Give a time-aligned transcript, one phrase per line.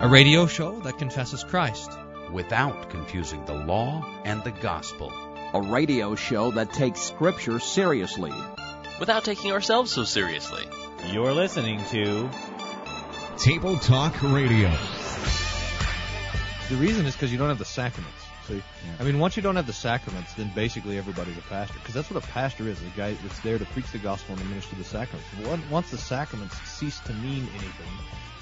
[0.00, 1.90] a radio show that confesses Christ
[2.30, 5.10] without confusing the law and the gospel.
[5.54, 8.32] A radio show that takes Scripture seriously
[9.00, 10.64] without taking ourselves so seriously.
[11.10, 12.28] You're listening to
[13.38, 14.70] Table Talk Radio.
[16.68, 18.25] The reason is because you don't have the sacraments.
[18.54, 18.60] Yeah.
[19.00, 22.10] I mean, once you don't have the sacraments, then basically everybody's a pastor, because that's
[22.10, 25.28] what a pastor is—a guy that's there to preach the gospel and administer the sacraments.
[25.70, 27.92] Once the sacraments cease to mean anything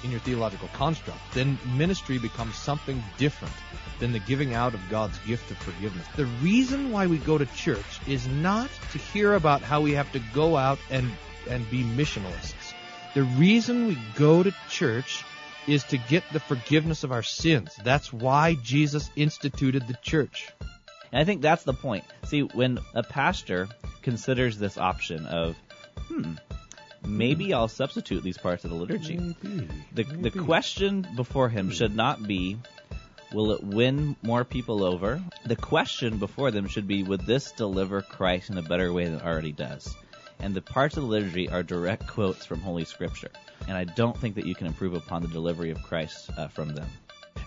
[0.03, 3.53] in your theological construct, then ministry becomes something different
[3.99, 6.05] than the giving out of God's gift of forgiveness.
[6.15, 10.11] The reason why we go to church is not to hear about how we have
[10.11, 11.09] to go out and
[11.49, 12.73] and be missionalists.
[13.13, 15.23] The reason we go to church
[15.67, 17.75] is to get the forgiveness of our sins.
[17.83, 20.49] That's why Jesus instituted the church.
[21.11, 22.03] And I think that's the point.
[22.25, 23.67] See, when a pastor
[24.01, 25.55] considers this option of,
[26.07, 26.33] hmm,
[27.05, 29.17] maybe I'll substitute these parts of the liturgy.
[29.17, 30.29] Maybe, the maybe.
[30.29, 32.57] the question before him should not be
[33.33, 35.21] will it win more people over?
[35.45, 39.15] The question before them should be would this deliver Christ in a better way than
[39.15, 39.95] it already does?
[40.39, 43.31] And the parts of the liturgy are direct quotes from Holy Scripture
[43.67, 46.75] and I don't think that you can improve upon the delivery of Christ uh, from
[46.75, 46.87] them.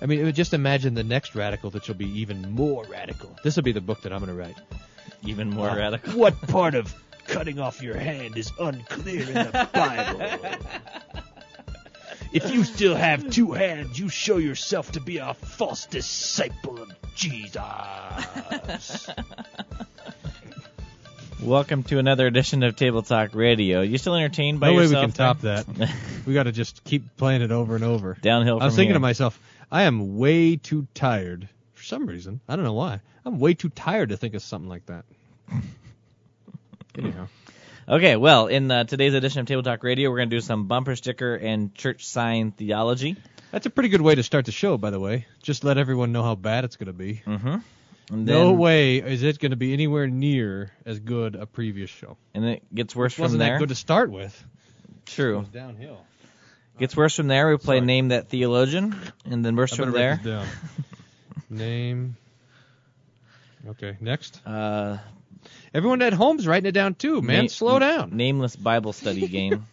[0.00, 3.36] I mean, just imagine the next radical that will be even more radical.
[3.42, 4.56] This will be the book that I'm going to write.
[5.24, 6.12] Even more uh, radical.
[6.12, 6.94] What part of
[7.26, 10.22] cutting off your hand is unclear in the Bible?
[12.32, 16.92] if you still have two hands, you show yourself to be a false disciple of
[17.14, 17.60] Jesus.
[21.40, 23.80] Welcome to another edition of Table Talk Radio.
[23.80, 24.92] You still entertained by no yourself?
[24.92, 25.66] way we can top that.
[26.26, 28.18] we got to just keep playing it over and over.
[28.20, 28.60] Downhill.
[28.60, 28.94] I was thinking here.
[28.94, 29.38] to myself,
[29.70, 32.40] I am way too tired for some reason.
[32.48, 33.00] I don't know why.
[33.24, 35.04] I'm way too tired to think of something like that.
[36.98, 37.28] Anyhow.
[37.88, 40.66] Okay, well, in uh, today's edition of Table Talk Radio, we're going to do some
[40.66, 43.16] bumper sticker and church sign theology.
[43.52, 45.26] That's a pretty good way to start the show, by the way.
[45.42, 47.22] Just let everyone know how bad it's going to be.
[47.24, 47.56] Mm-hmm.
[48.10, 52.16] And no way is it going to be anywhere near as good a previous show.
[52.34, 53.52] And it gets worse Which from wasn't there.
[53.54, 54.44] that good to start with.
[55.06, 55.40] True.
[55.40, 56.04] It downhill.
[56.78, 57.50] Gets worse from there.
[57.50, 57.86] We play Sorry.
[57.86, 58.94] name that theologian,
[59.24, 60.10] and then worse I from better there.
[60.12, 60.46] write this down.
[61.50, 62.16] name.
[63.68, 64.40] Okay, next.
[64.46, 64.98] Uh,
[65.74, 67.20] Everyone at home's writing it down too.
[67.20, 68.16] Man, na- slow down.
[68.16, 69.66] Nameless Bible study game.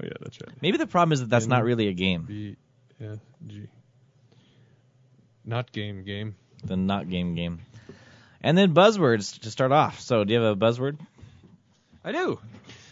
[0.00, 0.54] Oh yeah, that's right.
[0.60, 2.22] Maybe the problem is that that's N- not really a game.
[2.22, 2.56] B
[3.00, 3.66] F G.
[5.44, 6.36] Not game game.
[6.64, 7.60] The not game game.
[8.40, 10.00] And then buzzwords to start off.
[10.00, 10.98] So, do you have a buzzword?
[12.04, 12.38] I do.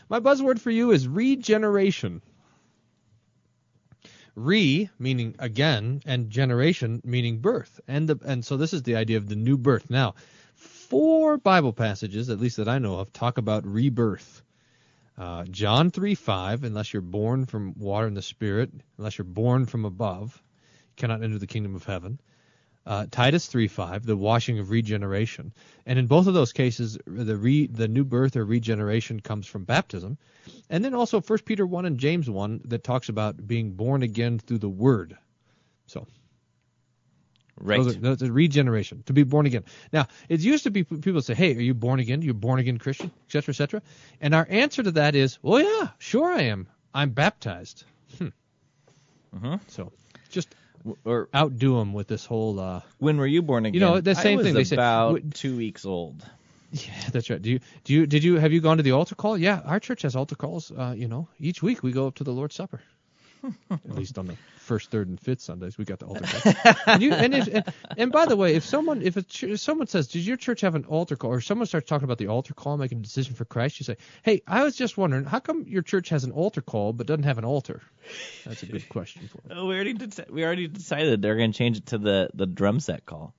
[0.08, 2.22] My buzzword for you is regeneration.
[4.34, 9.16] Re meaning again, and generation meaning birth, and the and so this is the idea
[9.16, 9.88] of the new birth.
[9.88, 10.14] Now,
[10.54, 14.42] four Bible passages, at least that I know of, talk about rebirth.
[15.16, 19.64] Uh, John three five, unless you're born from water and the Spirit, unless you're born
[19.64, 20.42] from above,
[20.90, 22.20] you cannot enter the kingdom of heaven.
[22.86, 25.52] Uh, Titus 3:5, the washing of regeneration,
[25.86, 29.64] and in both of those cases, the re, the new birth or regeneration comes from
[29.64, 30.16] baptism,
[30.70, 34.38] and then also 1 Peter 1 and James 1 that talks about being born again
[34.38, 35.16] through the Word.
[35.86, 36.06] So,
[37.58, 37.82] Right.
[37.82, 39.64] those are, those are regeneration to be born again.
[39.92, 42.22] Now, it used to be people say, "Hey, are you born again?
[42.22, 43.82] You're born again Christian, etc., etc."
[44.20, 46.68] And our answer to that is, "Well, yeah, sure I am.
[46.94, 47.84] I'm baptized."
[48.18, 48.28] Hmm.
[49.34, 49.54] Mm-hmm.
[49.68, 49.90] So,
[50.28, 50.54] just
[51.04, 52.58] or outdo them with this whole.
[52.60, 53.74] Uh, when were you born again?
[53.74, 54.54] You know, the same thing.
[54.54, 56.24] They say- about two weeks old.
[56.72, 57.40] Yeah, that's right.
[57.40, 59.38] Do you do you did you have you gone to the altar call?
[59.38, 60.70] Yeah, our church has altar calls.
[60.70, 62.80] Uh, you know, each week we go up to the Lord's Supper.
[63.70, 66.74] At least on the first, third, and fifth Sundays, we got the altar call.
[66.86, 67.64] and, you, and, if, and,
[67.96, 70.60] and by the way, if someone if, a ch- if someone says, "Does your church
[70.62, 73.34] have an altar call?" or someone starts talking about the altar call, making a decision
[73.34, 76.32] for Christ, you say, "Hey, I was just wondering, how come your church has an
[76.32, 77.82] altar call but doesn't have an altar?"
[78.44, 79.58] That's a good question for them.
[79.58, 82.46] Oh, we already did, we already decided they're going to change it to the the
[82.46, 83.34] drum set call,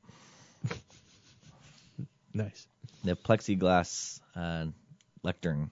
[2.34, 2.68] Nice.
[3.04, 4.66] the plexiglass uh,
[5.24, 5.70] lectern.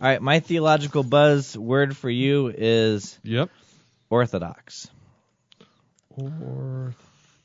[0.00, 3.50] All right, my theological buzz word for you is Yep.
[4.10, 4.88] orthodox.
[6.16, 6.94] Ortho.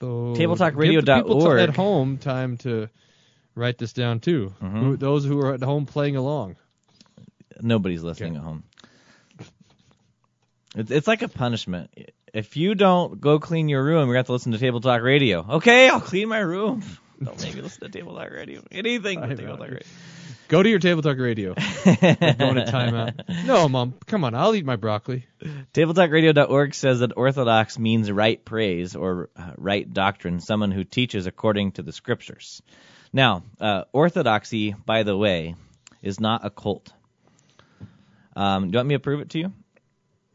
[0.02, 1.26] TableTalkRadio.org.
[1.26, 2.90] People at home time to
[3.56, 4.54] write this down too.
[4.62, 4.80] Mhm.
[4.80, 6.56] Who, those who are at home playing along.
[7.62, 8.40] Nobody's listening Okay.
[8.40, 8.64] at home.
[10.76, 11.92] It's it's like a punishment.
[12.34, 15.02] If you don't go clean your room, you're gonna have to listen to Table Talk
[15.04, 15.46] Radio.
[15.58, 16.84] Okay, I'll clean my room.
[17.24, 18.64] Don't make me listen to Table Talk Radio.
[18.72, 19.56] Anything but Table.
[19.58, 19.80] Talk Radio.
[20.48, 21.54] Go to your table talk radio.
[21.56, 21.96] Going
[22.56, 23.46] to timeout.
[23.46, 24.36] No, mom, come on.
[24.36, 25.26] I'll eat my broccoli.
[25.74, 31.74] TableTalkRadio.org says that orthodox means right praise or uh, right doctrine, someone who teaches according
[31.74, 32.62] to the scriptures.
[33.12, 35.56] Now, uh, orthodoxy, by the way,
[36.02, 36.92] is not a cult.
[38.36, 39.54] Um, do you want me to prove it to you?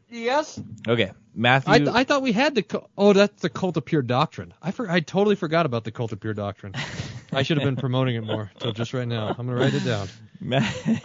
[0.09, 0.59] Yes.
[0.87, 1.11] Okay.
[1.35, 1.89] Matthew.
[1.89, 2.63] I, I thought we had the.
[2.63, 4.53] cu- Oh, that's the cult of pure doctrine.
[4.61, 6.73] I for, I totally forgot about the cult of pure doctrine.
[7.31, 8.51] I should have been promoting it more.
[8.59, 10.07] So just right now, I'm gonna write it down.
[10.39, 10.61] Ma-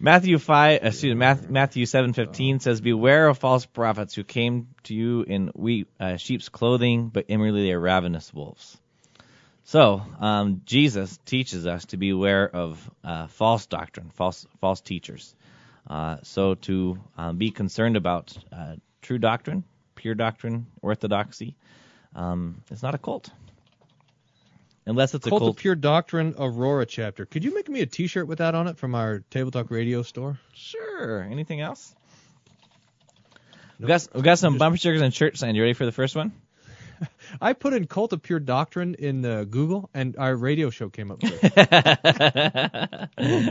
[0.00, 4.68] Matthew five, uh, excuse me, Matthew seven fifteen says, "Beware of false prophets who came
[4.84, 8.76] to you in uh, sheep's clothing, but inwardly they are ravenous wolves."
[9.64, 15.34] So um, Jesus teaches us to beware of uh, false doctrine, false false teachers.
[15.88, 19.64] Uh, so to um, be concerned about uh, true doctrine,
[19.94, 21.54] pure doctrine, orthodoxy,
[22.14, 23.30] um, it's not a cult,
[24.86, 25.50] unless it's a Cult cult.
[25.50, 27.26] of Pure Doctrine Aurora chapter.
[27.26, 30.02] Could you make me a T-shirt with that on it from our Table Talk Radio
[30.02, 30.38] store?
[30.54, 31.22] Sure.
[31.22, 31.94] Anything else?
[33.78, 35.56] We got we got some bumper stickers and shirts signs.
[35.56, 36.32] You ready for the first one?
[37.40, 41.10] I put in Cult of Pure Doctrine in uh, Google, and our radio show came
[41.10, 41.22] up.
[41.24, 41.30] All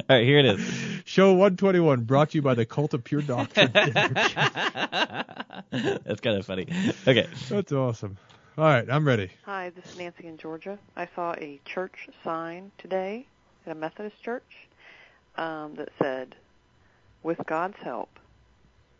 [0.09, 0.61] right, here it is.
[1.05, 3.71] show 121, brought to you by the Cult of Pure Doctrine.
[3.73, 4.11] That's
[6.21, 6.67] kind of funny.
[7.07, 7.27] Okay.
[7.49, 8.17] That's awesome.
[8.57, 9.29] All right, I'm ready.
[9.45, 10.77] Hi, this is Nancy in Georgia.
[10.95, 13.25] I saw a church sign today
[13.65, 14.67] at a Methodist church
[15.37, 16.35] um, that said,
[17.23, 18.09] "With God's help,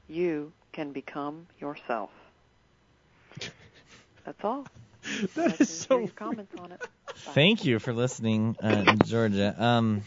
[0.07, 2.12] you can become yourself."
[4.25, 4.65] That's all.
[5.36, 6.00] that is Like is to so.
[6.00, 6.80] hear comments on it.
[7.25, 7.31] Bye.
[7.33, 9.53] Thank you for listening, uh, in Georgia.
[9.62, 10.01] Um,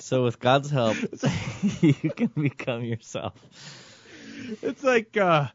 [0.00, 0.96] so with God's help,
[1.82, 3.34] you can become yourself.
[4.62, 5.48] It's like uh,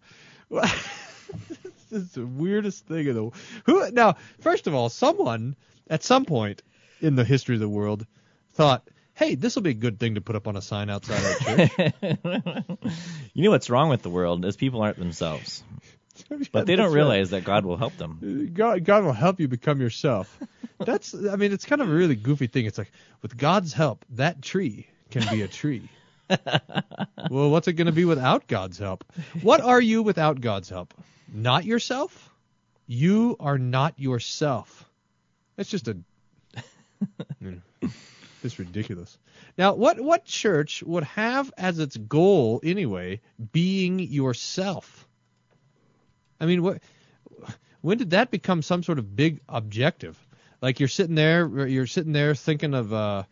[1.91, 3.31] it's the weirdest thing in the
[3.65, 3.91] who.
[3.91, 5.55] Now, first of all, someone
[5.89, 6.63] at some point
[7.01, 8.05] in the history of the world
[8.53, 11.23] thought, "Hey, this will be a good thing to put up on a sign outside
[11.23, 11.71] our church."
[13.33, 15.63] you know what's wrong with the world is people aren't themselves,
[16.51, 18.19] but they don't realize that God will help them.
[18.21, 20.39] Uh, God, God will help you become yourself.
[20.79, 22.65] That's, I mean, it's kind of a really goofy thing.
[22.65, 22.91] It's like,
[23.21, 25.89] with God's help, that tree can be a tree.
[27.29, 29.03] well, what's it going to be without God's help?
[29.41, 30.93] What are you without God's help?
[31.33, 32.29] Not yourself?
[32.85, 34.89] You are not yourself.
[35.55, 35.97] That's just a.
[38.43, 39.17] It's ridiculous.
[39.57, 43.19] Now, what what church would have as its goal anyway
[43.51, 45.07] being yourself?
[46.39, 46.81] I mean, what
[47.81, 50.17] when did that become some sort of big objective?
[50.61, 53.23] Like you're sitting there, you're sitting there thinking of, uh,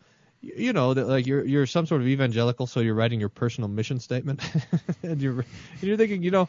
[0.56, 3.68] you know, that like you're you're some sort of evangelical, so you're writing your personal
[3.68, 4.40] mission statement,
[5.02, 6.48] and you're and you're thinking, you know,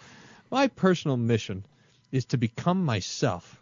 [0.52, 1.64] my personal mission
[2.12, 3.62] is to become myself.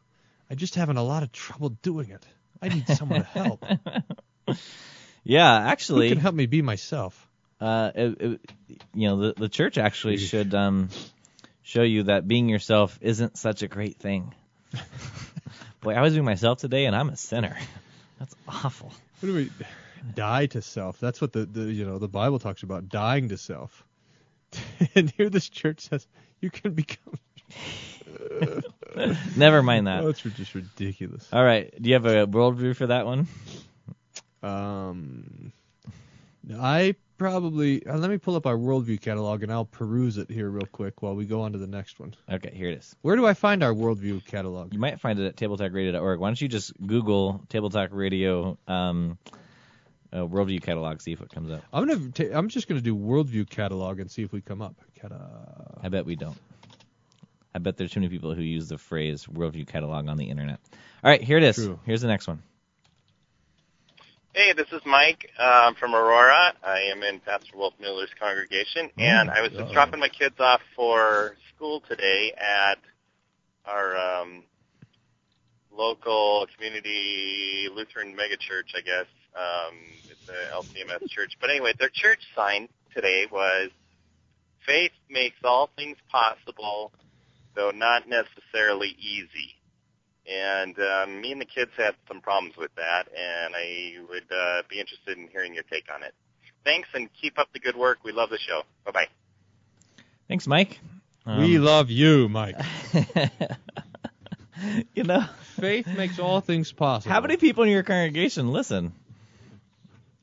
[0.49, 2.23] I'm just having a lot of trouble doing it.
[2.61, 3.63] I need someone to help.
[5.27, 7.27] Yeah, Who actually, can help me be myself?
[7.59, 8.41] uh, it, it,
[8.93, 10.89] you know, the the church actually should um,
[11.63, 14.35] show you that being yourself isn't such a great thing.
[15.81, 17.57] Boy, I was being myself today, and I'm a sinner.
[18.19, 18.91] That's awful.
[19.19, 19.49] What do we
[20.13, 20.99] die to self?
[20.99, 23.85] That's what the, the you know the Bible talks about dying to self.
[24.95, 26.07] and here this church says
[26.39, 27.19] you can become.
[29.35, 30.03] Never mind that.
[30.03, 31.27] Oh, it's just ridiculous.
[31.31, 33.27] All right, do you have a worldview for that one?
[34.41, 35.51] Um,
[36.59, 40.49] I probably uh, let me pull up our worldview catalog and I'll peruse it here
[40.49, 42.13] real quick while we go on to the next one.
[42.29, 42.95] Okay, here it is.
[43.01, 44.73] Where do I find our worldview catalog?
[44.73, 46.19] You might find it at tabletalkradio.org.
[46.19, 49.17] Why don't you just Google Table Talk Radio um,
[50.15, 51.61] uh, worldview catalog, see if it comes up.
[51.73, 54.75] I'm gonna ta- I'm just gonna do worldview catalog and see if we come up.
[54.99, 56.37] Cata- I bet we don't.
[57.53, 60.59] I bet there's too many people who use the phrase worldview catalog on the internet.
[61.03, 61.55] All right, here it is.
[61.55, 61.79] True.
[61.85, 62.41] Here's the next one.
[64.33, 66.53] Hey, this is Mike um, from Aurora.
[66.61, 69.73] I am in Pastor Wolfmueller's congregation, and I was just uh-oh.
[69.73, 72.79] dropping my kids off for school today at
[73.65, 74.43] our um,
[75.71, 79.05] local community Lutheran megachurch, I guess.
[79.35, 79.75] Um,
[80.09, 81.37] it's a LCMS church.
[81.39, 83.69] But anyway, their church sign today was
[84.65, 86.91] "Faith makes all things possible,
[87.55, 89.55] though not necessarily easy."
[90.27, 94.63] And um, me and the kids had some problems with that, and I would uh,
[94.69, 96.13] be interested in hearing your take on it.
[96.63, 97.99] Thanks, and keep up the good work.
[98.03, 98.63] We love the show.
[98.85, 99.07] Bye bye.
[100.27, 100.79] Thanks, Mike.
[101.27, 102.55] Um, we love you, Mike.
[104.95, 105.25] you know,
[105.59, 107.13] Faith makes all things possible.
[107.13, 108.93] how many people in your congregation listen?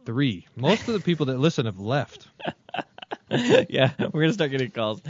[0.05, 0.47] Three.
[0.57, 2.29] Most of the people that listen have left.
[3.31, 5.01] yeah, we're gonna start getting calls.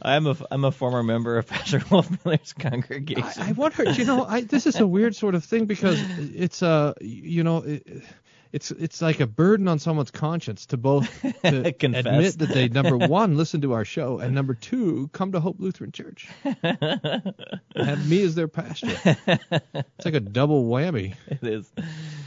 [0.00, 3.42] I'm a I'm a former member of Pastor Wolf Miller's congregation.
[3.42, 6.62] I, I wonder, you know, I, this is a weird sort of thing because it's
[6.62, 8.04] uh, you know, it,
[8.52, 12.96] it's it's like a burden on someone's conscience to both to admit that they number
[13.08, 18.22] one listen to our show and number two come to Hope Lutheran Church, have me
[18.22, 18.88] as their pastor.
[19.26, 21.14] It's like a double whammy.
[21.26, 21.70] it is.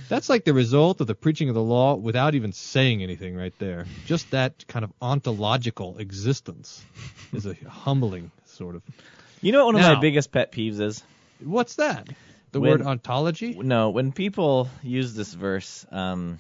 [0.07, 3.53] That's like the result of the preaching of the law without even saying anything right
[3.59, 3.85] there.
[4.05, 6.83] Just that kind of ontological existence
[7.31, 8.81] is a humbling sort of.
[9.41, 11.03] You know what one of my biggest pet peeves is?
[11.43, 12.09] What's that?
[12.51, 13.53] The When- word ontology?
[13.53, 16.39] No, when people use this verse, um,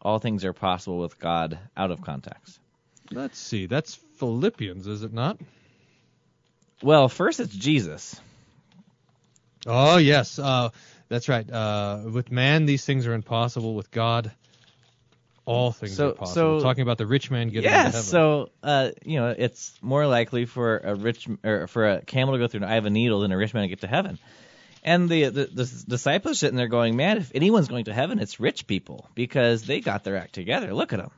[0.00, 2.58] all things are possible with God out of context.
[3.10, 3.66] Let's see.
[3.66, 5.38] That's Philippians, is it not?
[6.82, 8.18] Well, first it's Jesus.
[9.66, 10.38] Oh, yes.
[10.38, 10.70] Uh,
[11.08, 11.48] that's right.
[11.50, 13.74] Uh, with man, these things are impossible.
[13.74, 14.30] With God,
[15.44, 16.60] all things So- are possible.
[16.60, 18.00] so- Talking about the rich man getting heaven.
[18.00, 22.38] So, uh, you know, it's more likely for a rich or for a camel to
[22.38, 24.18] go through an eye of a needle than a rich man to get to heaven.
[24.82, 28.40] And the, the the disciples sitting there going, "Man, if anyone's going to heaven, it's
[28.40, 30.72] rich people because they got their act together.
[30.72, 31.10] Look at them."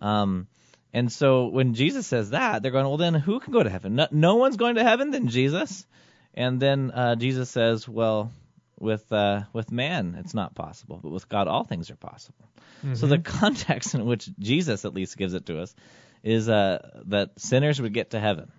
[0.00, 0.46] Um,
[0.92, 3.94] and so when Jesus says that, they're going, "Well, then who can go to heaven?
[3.94, 5.86] No, no one's going to heaven, then Jesus."
[6.34, 8.32] And then uh, Jesus says, "Well,
[8.80, 12.46] with uh, with man, it's not possible, but with God, all things are possible."
[12.94, 15.74] So the context in which Jesus at least gives it to us
[16.22, 18.50] is uh, that sinners would get to heaven.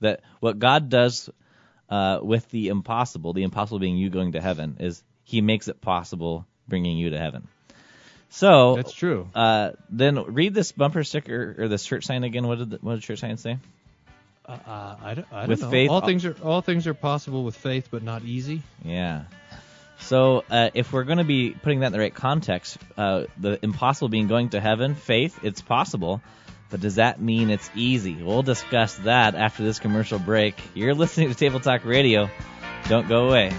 [0.00, 1.28] That what God does
[1.94, 5.80] uh, with the impossible, the impossible being you going to heaven, is He makes it
[5.80, 7.46] possible, bringing you to heaven.
[8.30, 9.28] So That's true.
[9.34, 12.46] uh, then read this bumper sticker or this church sign again.
[12.48, 13.58] What did the, what did church sign say?
[14.46, 15.70] Uh, uh, I don't, I don't With know.
[15.70, 18.62] faith- all things are all things are possible with faith, but not easy.
[18.84, 19.24] Yeah.
[20.00, 23.58] So uh, if we're going to be putting that in the right context, uh, the
[23.62, 26.20] impossible being going to heaven, faith, it's possible.
[26.74, 28.20] But does that mean it's easy?
[28.20, 30.60] We'll discuss that after this commercial break.
[30.74, 32.28] You're listening to Table Talk Radio.
[32.88, 33.52] Don't go away.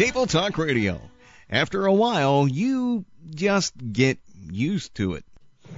[0.00, 0.98] Table Talk Radio.
[1.50, 3.04] After a while, you
[3.34, 4.18] just get
[4.50, 5.26] used to it.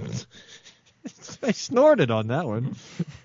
[1.43, 2.77] I snorted on that one.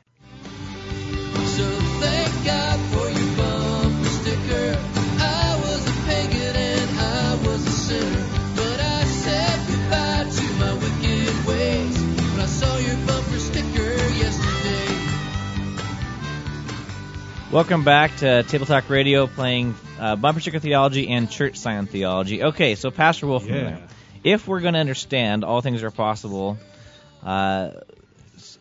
[17.50, 22.42] Welcome back to Table Talk Radio, playing uh, bumper sticker theology and church sign theology.
[22.42, 23.62] Okay, so Pastor Wolfman, Yeah.
[23.70, 23.88] there.
[24.22, 26.58] if we're going to understand all things are possible
[27.22, 27.70] uh,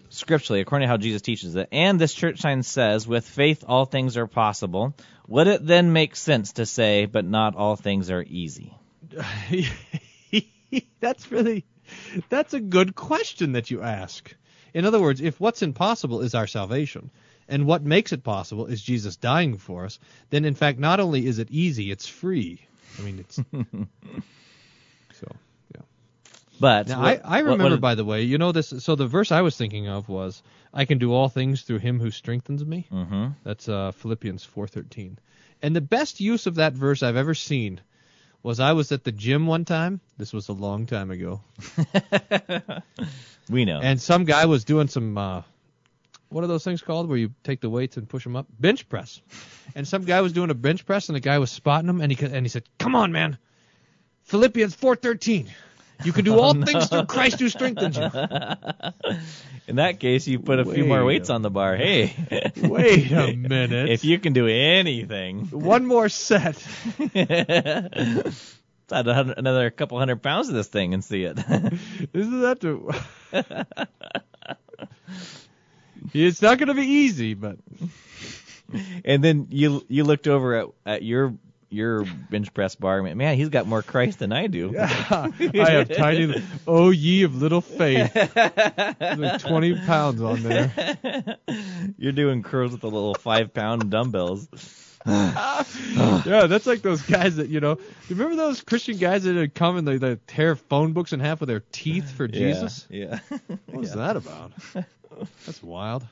[0.10, 3.84] scripturally, according to how Jesus teaches it, and this church sign says, with faith all
[3.84, 4.94] things are possible,
[5.28, 8.74] would it then make sense to say, but not all things are easy?
[11.02, 11.66] that's really
[12.30, 14.34] that's a good question that you ask.
[14.74, 17.10] In other words, if what's impossible is our salvation,
[17.50, 20.00] and what makes it possible is Jesus dying for us,
[20.30, 22.62] then in fact not only is it easy, it's free.
[23.00, 23.36] I mean, it's
[25.14, 25.28] so.
[25.76, 25.82] Yeah.
[26.60, 28.74] But Now, what- I, I remember, what- by the way, you know this.
[28.80, 30.42] So the verse I was thinking of was,
[30.74, 33.36] "I can do all things through Him who strengthens me." Mhm.
[33.44, 35.18] That's uh, Philippians 4:13.
[35.62, 37.82] And the best use of that verse I've ever seen
[38.44, 40.00] was I was at the gym one time.
[40.18, 41.42] This was a long time ago,
[43.50, 43.80] we know.
[43.82, 45.18] and some guy was doing some.
[45.18, 45.42] Uh,
[46.30, 48.48] what are those things called where you take the weights and push them up?
[48.60, 49.22] Bench press.
[49.76, 52.12] And some guy was doing a bench press, and the guy was spotting him, and
[52.12, 53.38] he and he said, "Come on, man,
[54.24, 55.48] Philippians 4:13.
[56.04, 58.10] You can do all things through Christ who strengthens you."
[59.68, 61.76] In that case, you put a few more weights a- on the bar.
[61.76, 62.14] Hey,
[62.62, 63.90] Wait a minute.
[63.90, 66.66] if you can do anything, One more set.
[68.90, 71.38] add another couple hundred pounds to this thing and see it.
[72.14, 73.66] Isn't that the?
[76.14, 77.58] It's not going to be easy, but
[79.06, 81.34] and then you you looked over at, at your
[81.70, 82.96] your bench press bar.
[82.96, 84.74] and went, Man, he's got more Christ than I do.
[84.80, 86.42] I have tiny.
[86.66, 88.16] Oh, ye of little faith.
[88.16, 91.38] Like 20 pounds on there.
[91.98, 94.48] You're doing curls with the little five pound dumbbells.
[95.08, 97.78] Yeah, that's like those guys that you know.
[98.10, 101.22] You remember those Christian guys that would come and they, they tear phone books in
[101.22, 102.86] half with their teeth for Jesus?
[102.90, 103.20] Yeah.
[103.48, 104.52] What was that about?
[105.46, 106.06] That's wild.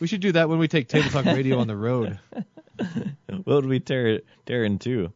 [0.00, 2.18] We should do that when we take Table Talk Radio on the road.
[3.28, 5.12] what would we tear tear in two?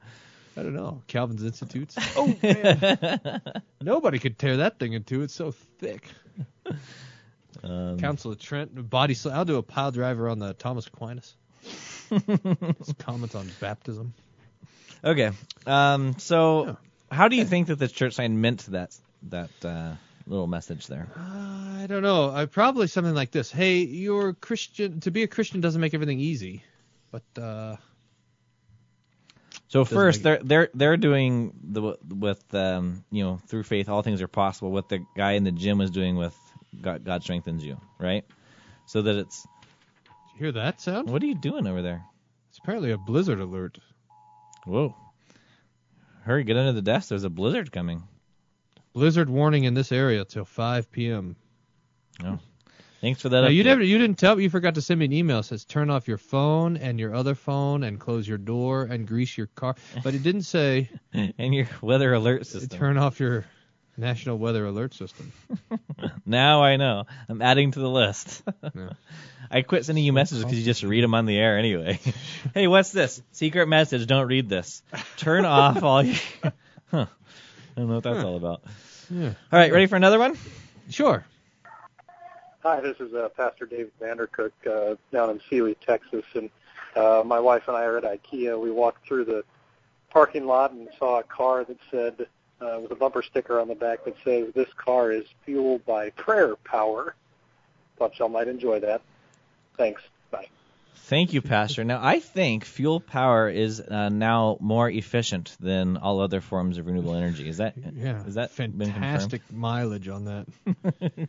[0.57, 1.03] I don't know.
[1.07, 1.97] Calvin's Institutes.
[2.17, 3.41] Oh man,
[3.81, 5.23] nobody could tear that thing in two.
[5.23, 6.07] It's so thick.
[7.63, 9.15] Um, Council of Trent, body.
[9.15, 11.35] Sl- I'll do a pile driver on the Thomas Aquinas.
[12.11, 14.15] His comments on baptism.
[15.05, 15.31] Okay.
[15.67, 16.77] Um, so,
[17.11, 19.95] how do you think that the church sign meant that that uh,
[20.27, 21.09] little message there?
[21.17, 22.31] I don't know.
[22.31, 23.51] I probably something like this.
[23.51, 25.01] Hey, you're Christian.
[25.01, 26.65] To be a Christian doesn't make everything easy,
[27.11, 27.77] but uh,
[29.69, 34.23] So first, they're they're they're doing the with um you know through faith all things
[34.23, 34.71] are possible.
[34.71, 36.37] What the guy in the gym was doing with
[36.81, 38.25] God, God strengthens you, right?
[38.87, 41.11] So that it's did you hear that sound?
[41.11, 42.05] what are you doing over there?
[42.51, 43.79] It's apparently a blizzard alert.
[44.67, 44.95] Whoa!
[46.25, 47.09] Hurry, get under the desk.
[47.09, 48.03] There's a blizzard coming.
[48.93, 51.37] Blizzard warning in this area till 5 p.m.
[52.25, 52.39] Oh,
[53.01, 53.53] thanks for that.
[53.53, 54.43] You never, you didn't tell me.
[54.45, 55.39] You forgot to send me an email.
[55.39, 59.07] It says turn off your phone and your other phone and close your door and
[59.07, 59.77] grease your car.
[60.05, 62.79] But it didn't say and your weather alert system.
[62.79, 63.45] turn off your
[63.97, 65.33] national weather alert system.
[66.25, 67.05] Now I know.
[67.29, 68.43] I'm adding to the list.
[69.51, 72.01] I quit sending you messages because you just read them on the air anyway.
[72.55, 73.23] hey, what's this?
[73.33, 74.07] Secret message.
[74.07, 74.83] Don't read this.
[75.17, 76.17] Turn off all your.
[76.91, 77.07] huh.
[77.77, 78.63] I don't know what that's all about.
[79.11, 79.29] Yeah.
[79.53, 80.37] All right, ready for another one?
[80.91, 81.25] Sure.
[82.63, 86.51] Hi, this is uh, Pastor David Vandercook uh, down in Sealy, Texas, and
[86.95, 88.61] uh, my wife and I are at IKEA.
[88.61, 89.45] We walked through the
[90.11, 92.27] parking lot and saw a car that said,
[92.61, 96.11] uh, with a bumper sticker on the back that says, "This car is fueled by
[96.11, 97.15] prayer power."
[97.99, 99.01] Thought y'all might enjoy that.
[99.77, 100.03] Thanks.
[100.31, 100.49] Bye.
[100.95, 101.85] Thank you, Pastor.
[101.85, 106.87] Now, I think fuel power is uh, now more efficient than all other forms of
[106.87, 107.49] renewable energy.
[107.49, 108.25] Is that Yeah.
[108.25, 108.95] Is that been confirmed?
[108.95, 111.29] fantastic mileage on that?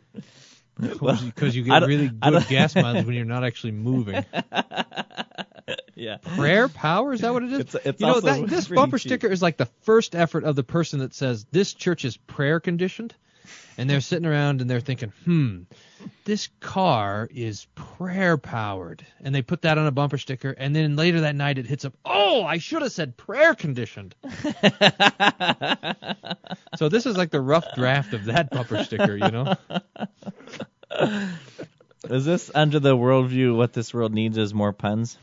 [1.00, 4.24] Well, Because you get really good gas mileage when you're not actually moving.
[5.94, 6.16] yeah.
[6.36, 7.60] Prayer power is that what it is?
[7.60, 9.08] It's- it's you know that this bumper cheap.
[9.08, 12.58] sticker is like the first effort of the person that says this church is prayer
[12.58, 13.14] conditioned,
[13.76, 15.62] and they're sitting around and they're thinking, hmm,
[16.24, 20.96] this car is prayer powered, and they put that on a bumper sticker, and then
[20.96, 21.92] later that night it hits them.
[22.04, 24.14] Oh, I should have said prayer conditioned.
[26.76, 29.54] so this is like the rough draft of that bumper sticker, you know.
[32.10, 33.56] Is this under the worldview?
[33.56, 35.16] What this world needs is more puns.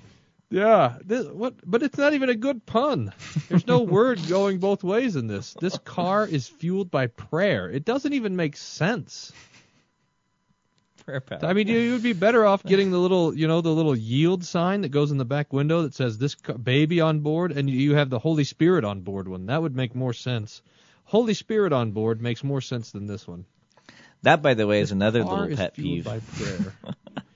[0.52, 1.56] Yeah, this, what?
[1.66, 3.14] But it's not even a good pun.
[3.48, 5.54] There's no word going both ways in this.
[5.54, 7.70] This car is fueled by prayer.
[7.70, 9.32] It doesn't even make sense.
[11.06, 11.40] Prayer power.
[11.44, 13.96] I mean, you you would be better off getting the little, you know, the little
[13.96, 17.70] yield sign that goes in the back window that says this baby on board, and
[17.70, 19.46] you have the Holy Spirit on board one.
[19.46, 20.62] That would make more sense.
[21.06, 23.46] Holy Spirit on board makes more sense than this one.
[24.24, 26.06] That, by the way, is another Car little is pet fueled peeve.
[26.06, 26.76] by prayer.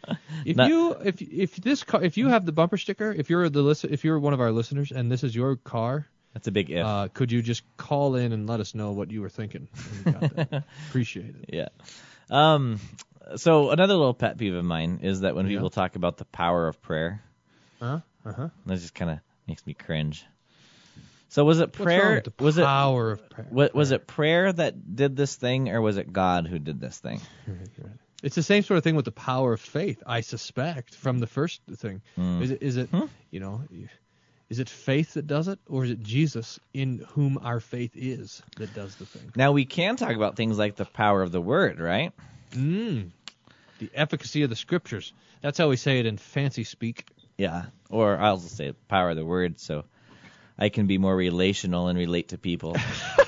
[0.45, 3.49] If Not- you if if this car if you have the bumper sticker if you're
[3.49, 6.51] the listen if you're one of our listeners and this is your car That's a
[6.51, 6.85] big if.
[6.85, 9.67] Uh, could you just call in and let us know what you were thinking?
[10.03, 10.63] when you got that?
[10.89, 11.49] Appreciate it.
[11.51, 11.69] Yeah.
[12.29, 12.79] Um.
[13.37, 15.53] So another little pet peeve of mine is that when Yeah.
[15.57, 17.21] people talk about the power of prayer,
[17.81, 17.99] Huh?
[18.25, 18.49] Uh huh.
[18.67, 20.23] that just kind of makes me cringe.
[21.29, 22.21] So was it prayer?
[22.39, 23.47] was it power of prayer?
[23.51, 26.97] wa- was it prayer that did this thing, or was it God who did this
[26.99, 27.19] thing?
[28.23, 30.01] It's the same sort of thing with the power of faith.
[30.05, 32.01] I suspect from the first thing.
[32.15, 32.41] Hmm.
[32.41, 32.89] Is it is it
[33.29, 33.61] you know
[34.49, 38.41] is it faith that does it or is it Jesus in whom our faith is
[38.57, 39.31] that does the thing?
[39.35, 42.13] Now we can talk about things like the power of the word, right?
[42.51, 43.11] Mm.
[43.79, 45.13] The efficacy of the scriptures.
[45.41, 47.07] That's how we say it in fancy speak.
[47.37, 47.65] Yeah.
[47.89, 49.85] Or I'll just say power of the word, so
[50.57, 52.75] I can be more relational and relate to people.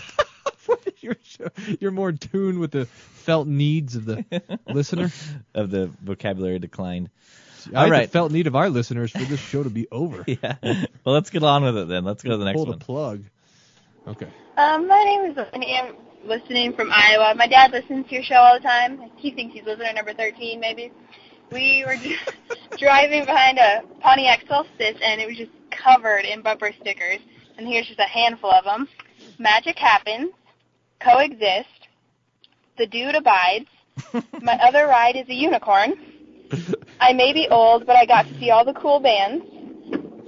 [1.39, 4.25] you're you're more in tune with the felt needs of the
[4.67, 5.11] listener.
[5.53, 7.09] of the vocabulary declined.
[7.73, 8.09] I All had right.
[8.09, 10.23] felt need of our listeners for this show to be over.
[10.27, 10.55] Yeah.
[11.03, 12.05] Well, let's get on with it then.
[12.05, 12.79] Let's go to the next Pull the one.
[12.79, 13.23] plug.
[14.07, 14.27] Okay.
[14.57, 15.75] Um, my name is Lenny.
[15.77, 17.33] I'm listening from Iowa.
[17.35, 19.11] My dad listens to your show all the time.
[19.17, 20.91] He thinks he's listener number 13, maybe.
[21.51, 22.31] We were just
[22.77, 27.19] driving behind a Pontiac Solstice, and it was just covered in bumper stickers.
[27.57, 28.87] And here's just a handful of them.
[29.39, 30.31] Magic happens.
[30.99, 31.87] Coexist.
[32.77, 33.67] The dude abides.
[34.41, 35.93] My other ride is a unicorn.
[36.99, 39.45] I may be old, but I got to see all the cool bands.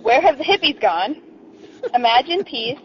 [0.02, 1.22] Where have the hippies gone?
[1.94, 2.80] Imagine peace.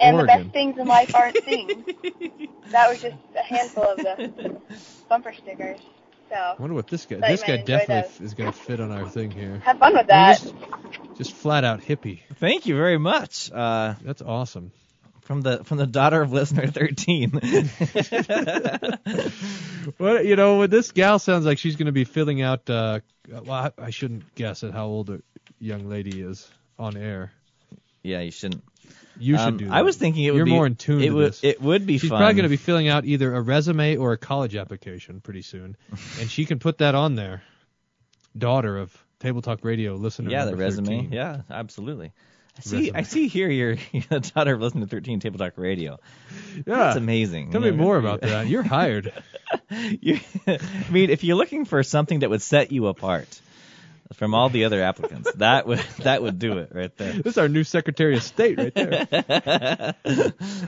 [0.00, 1.86] And the best things in life aren't things.
[2.70, 4.60] that was just a handful of the
[5.08, 5.80] bumper stickers.
[6.28, 7.20] So I wonder what this guy.
[7.20, 8.20] This guy definitely those.
[8.20, 9.60] is going to fit on our thing here.
[9.64, 10.40] have fun with that.
[10.40, 10.54] Just,
[11.16, 12.20] just flat out hippie.
[12.36, 13.52] Thank you very much.
[13.52, 14.72] Uh, That's awesome.
[15.24, 17.40] From the from the daughter of listener 13.
[19.98, 22.68] Well, you know, this gal sounds like she's going to be filling out.
[22.70, 25.20] Uh, well, I, I shouldn't guess at how old a
[25.60, 27.32] young lady is on air.
[28.02, 28.64] yeah, you shouldn't.
[29.18, 29.66] You should Um, do.
[29.66, 29.74] That.
[29.74, 31.44] I was thinking it would You're be more in tune It would this.
[31.44, 32.18] it would be She's fun.
[32.18, 35.76] probably going to be filling out either a resume or a college application pretty soon,
[36.20, 37.42] and she can put that on there.
[38.36, 40.30] Daughter of Table Talk Radio listener.
[40.30, 40.86] yeah, the resume.
[41.02, 41.12] 13.
[41.12, 42.12] Yeah, absolutely.
[42.56, 42.92] I see.
[42.94, 45.98] I see here you're, you're the daughter of listening to 13 Table Talk Radio.
[46.54, 46.62] Yeah.
[46.66, 47.50] That's amazing.
[47.50, 48.46] Tell You me know, more about that.
[48.46, 49.12] You're hired.
[49.70, 50.58] you, I
[50.90, 53.40] mean, if you're looking for something that would set you apart
[54.12, 57.12] from all the other applicants, that would that would do it right there.
[57.14, 58.90] This is our new Secretary of State right there.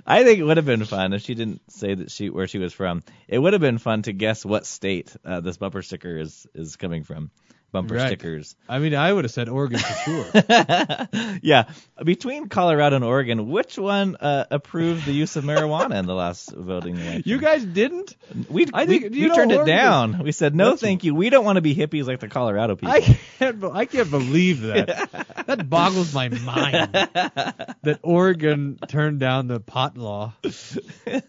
[0.07, 2.59] I think it would have been fun if she didn't say that she where she
[2.59, 3.03] was from.
[3.29, 6.77] It would have been fun to guess what state uh, this bumper sticker is is
[6.77, 7.31] coming from.
[7.77, 8.07] Bumper Right.
[8.07, 8.57] stickers.
[8.69, 10.27] I mean, I would have said Oregon for sure.
[11.43, 11.65] yeah,
[12.03, 16.53] between Colorado and Oregon, which one uh, approved the use of marijuana in the last
[16.53, 17.23] voting election?
[17.27, 18.17] You guys didn't?
[18.49, 20.19] We I think- we you know, turned it Oregon- down.
[20.25, 21.15] We said no, thank you.
[21.15, 22.93] We don't want to be hippies like the Colorado people.
[22.95, 23.01] I
[23.39, 23.65] can't.
[23.65, 25.45] I can't believe that.
[25.47, 26.93] that boggles my mind.
[26.93, 30.33] That Oregon turned down the pot law.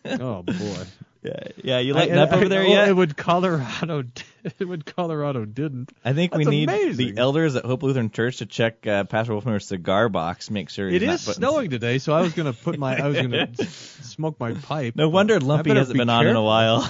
[0.06, 0.84] Oh boy.
[1.28, 2.88] Yeah, yeah, you like that over there yet?
[2.90, 4.04] It would Colorado.
[4.60, 5.92] It would Colorado didn't.
[6.06, 7.16] I think we need amazing.
[7.16, 10.88] the elders at Hope Lutheran Church to check uh, Pastor Wolfman's cigar box, make sure
[10.88, 12.96] It not putting- snowing today, so I was gonna put my.
[12.98, 14.96] I was gonna smoke my pipe.
[14.96, 16.90] No wonder Lumpy hasn't be been on in a while.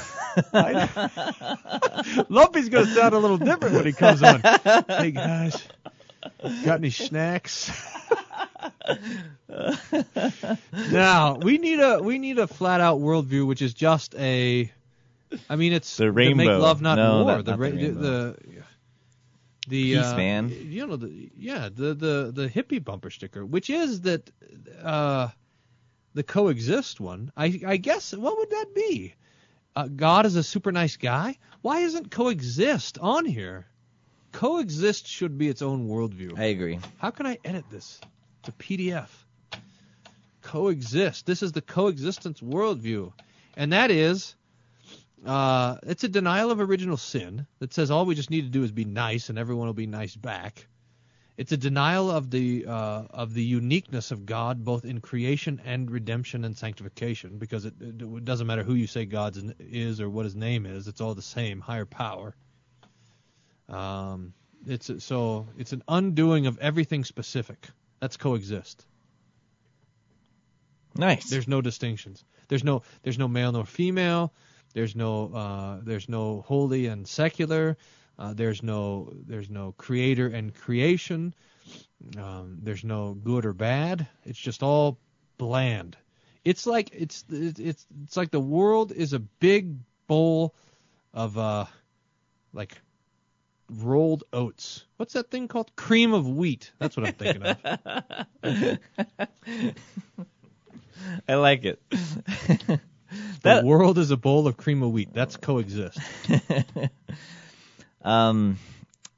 [2.30, 4.41] Lumpy's gonna sound a little different when he comes on.
[4.88, 5.67] Hey guys,
[6.65, 7.71] got any snacks?
[10.91, 14.71] now we need a we need a flat out worldview, which is just a.
[15.50, 16.38] I mean, it's The rainbow.
[16.38, 17.36] make love, not No, war.
[17.38, 18.36] that- the, not ra- the the
[19.67, 20.50] the Peace, uh, man.
[20.50, 24.30] You know the yeah the the the hippie bumper sticker, which is that
[24.82, 25.28] uh
[26.13, 27.32] the coexist one.
[27.36, 29.13] I I guess what would that be?
[29.76, 31.38] Uh, God is a super nice guy.
[31.62, 33.67] Why isn't coexist on here?
[34.31, 36.37] Coexist should be its own worldview.
[36.37, 36.79] I agree.
[36.97, 37.99] How can I edit this?
[38.39, 39.09] It's a PDF.
[40.41, 41.25] Coexist.
[41.25, 43.11] This is the coexistence worldview,
[43.55, 44.35] and that is,
[45.25, 48.63] uh, it's a denial of original sin that says all we just need to do
[48.63, 50.67] is be nice and everyone will be nice back.
[51.37, 55.91] It's a denial of the uh, of the uniqueness of God, both in creation and
[55.91, 60.25] redemption and sanctification, because it, it doesn't matter who you say God is or what
[60.25, 62.35] His name is; it's all the same, higher power.
[63.69, 64.34] Um,
[64.65, 67.67] it's so it's an undoing of everything specific.
[67.99, 68.86] That's coexist.
[70.95, 71.30] Nice.
[71.30, 72.23] There's no distinctions.
[72.47, 74.34] There's no there's no male nor female.
[74.73, 77.77] There's no uh, there's no holy and secular.
[78.19, 81.34] Uh, there's no there's no creator and creation.
[82.17, 84.08] Um, there's no good or bad.
[84.23, 84.97] It's just all
[85.38, 85.97] bland.
[86.43, 89.75] It's like it's it's it's it's like the world is a big
[90.08, 90.56] bowl
[91.13, 91.65] of uh
[92.53, 92.80] like
[93.69, 94.86] rolled oats.
[94.97, 95.75] What's that thing called?
[95.75, 96.71] Cream of wheat.
[96.80, 97.58] That's what I'm thinking of.
[101.27, 101.82] I like it.
[103.10, 105.13] The That- world is a bowl of cream of wheat.
[105.13, 105.97] That's coexist.
[108.03, 108.58] Um,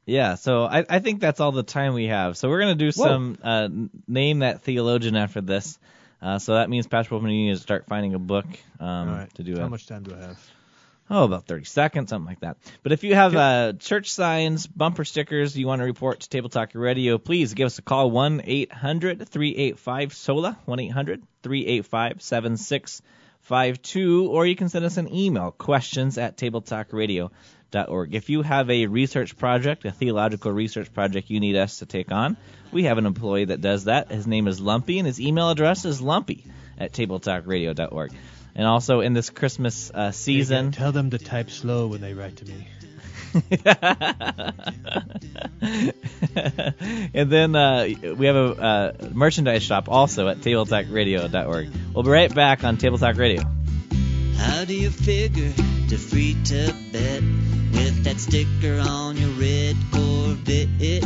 [0.08, 2.38] yeah, so I, I think that's all the time we have.
[2.38, 3.06] So we're gonna do Whoa.
[3.06, 5.78] some uh, n- name that theologian after this.
[6.22, 8.46] Uh, so that means Pastor Wolfman, you need to start finding a book
[8.80, 9.34] um, All right.
[9.36, 10.52] to do How much time do I have?
[11.12, 12.58] Oh, about 30 seconds, something like that.
[12.84, 16.50] But if you have uh, church signs, bumper stickers, you want to report to Table
[16.50, 24.30] Talk Radio, please give us a call 1 800 385 SOLA, 1 800 385 7652,
[24.30, 28.14] or you can send us an email, questions at tabletalkradio.org.
[28.14, 32.12] If you have a research project, a theological research project you need us to take
[32.12, 32.38] on,
[32.72, 34.12] we have an employee that does that.
[34.12, 36.46] His name is Lumpy, and his email address is lumpy
[36.78, 38.14] at tabletalkradio.org.
[38.56, 42.38] And also in this Christmas uh, season, Tell them to type slow when they write
[42.38, 42.68] to me.
[47.14, 51.70] and then uh, we have a uh, merchandise shop also at tabletalkradio.org.
[51.94, 53.44] We'll be right back on Table Talk Radio.
[54.36, 55.52] How do you figure
[55.90, 61.04] to free to bet with that sticker on your red Corvette?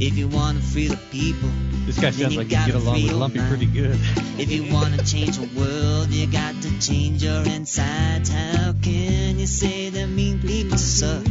[0.00, 1.48] If you want to free the people,
[1.86, 3.48] This guy sounds you like he'd get along with Lumpy mind.
[3.50, 3.98] pretty good.
[4.38, 8.28] If you want to change the world, you got to change your insides.
[8.30, 11.24] How can you say that mean people suck?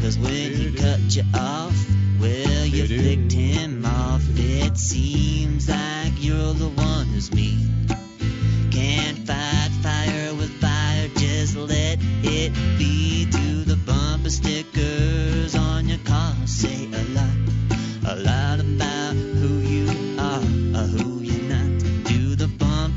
[0.00, 1.74] Cause when he cut you off,
[2.20, 4.22] well, you flicked him off.
[4.36, 7.88] It seems like you're the one who's mean.
[8.70, 13.26] Can't fight fire with fire, just let it be.
[13.32, 16.86] To the bumper stickers on your car say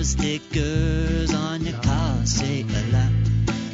[0.08, 3.12] stickers on your car say a lot,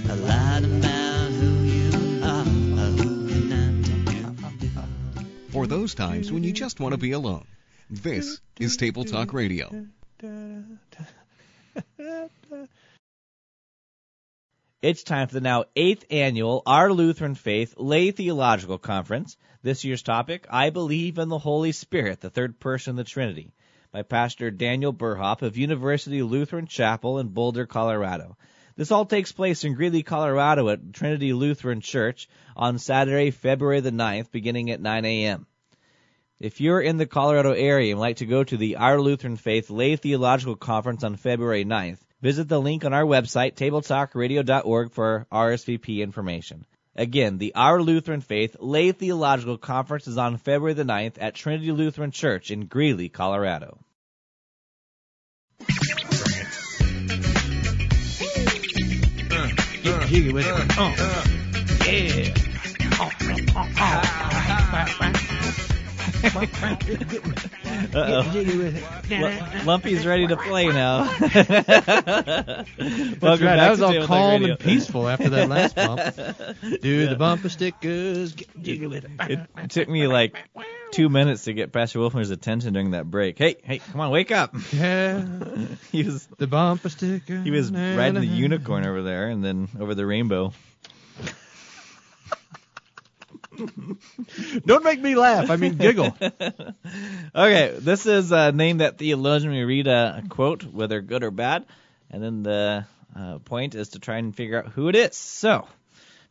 [0.10, 3.86] a lot about who you are, who you're not.
[5.52, 7.46] For those times when you just want to be alone,
[7.88, 9.86] this is Table Talk Radio.
[14.82, 19.38] It's time for the now eighth annual Our Lutheran Faith Lay Theological Conference.
[19.62, 23.54] This year's topic, I Believe in the Holy Spirit, the third person of the Trinity,
[23.94, 28.36] by Pastor Daniel Burhop of University Lutheran Chapel in Boulder, Colorado.
[28.76, 32.28] This all takes place in Greeley, Colorado at Trinity Lutheran Church
[32.58, 35.46] on Saturday, February the 9th, beginning at 9 a.m.
[36.40, 39.38] If you're in the Colorado area and would like to go to the Our Lutheran
[39.38, 45.28] Faith Lay Theological Conference on February 9th, visit the link on our website, tabletalkradio.org, for
[45.32, 46.66] RSVP information.
[46.96, 51.72] Again, the Our Lutheran Faith Lay Theological Conference is on February the 9th at Trinity
[51.72, 53.80] Lutheran Church in Greeley, Colorado.
[60.14, 60.54] With it.
[60.78, 60.94] Oh.
[61.88, 62.44] Yeah.
[67.96, 68.24] Uh-oh.
[69.66, 71.04] Lumpy's ready to play now.
[71.20, 71.48] That's
[72.78, 73.58] Welcome right.
[73.58, 76.00] back I was all calm and peaceful after that last bump.
[76.82, 78.34] Do the bumper stickers.
[78.34, 79.12] Get jiggy with it.
[79.58, 80.38] It took me like
[80.92, 83.38] two minutes to get Pastor Wolfman's attention during that break.
[83.38, 84.56] Hey, hey, come on, wake up!
[84.72, 85.26] Yeah.
[85.92, 87.42] he was the bumper sticker.
[87.42, 90.54] he was riding the unicorn over there, and then over the rainbow.
[94.66, 95.50] Don't make me laugh.
[95.50, 96.16] I mean giggle.
[97.36, 99.52] okay, this is a name that theologian.
[99.52, 101.66] We read a quote, whether good or bad,
[102.10, 102.86] and then the
[103.16, 105.16] uh, point is to try and figure out who it is.
[105.16, 105.66] So, do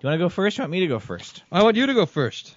[0.00, 0.58] you want to go first?
[0.58, 1.42] Or you want me to go first?
[1.50, 2.56] I want you to go first.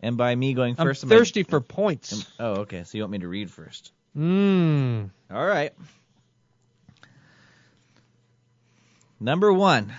[0.00, 2.30] And by me going first, I'm first, am I- thirsty for points.
[2.38, 2.84] oh, okay.
[2.84, 3.92] So you want me to read first?
[4.16, 5.08] Mmm.
[5.30, 5.72] All right.
[9.18, 9.92] Number one.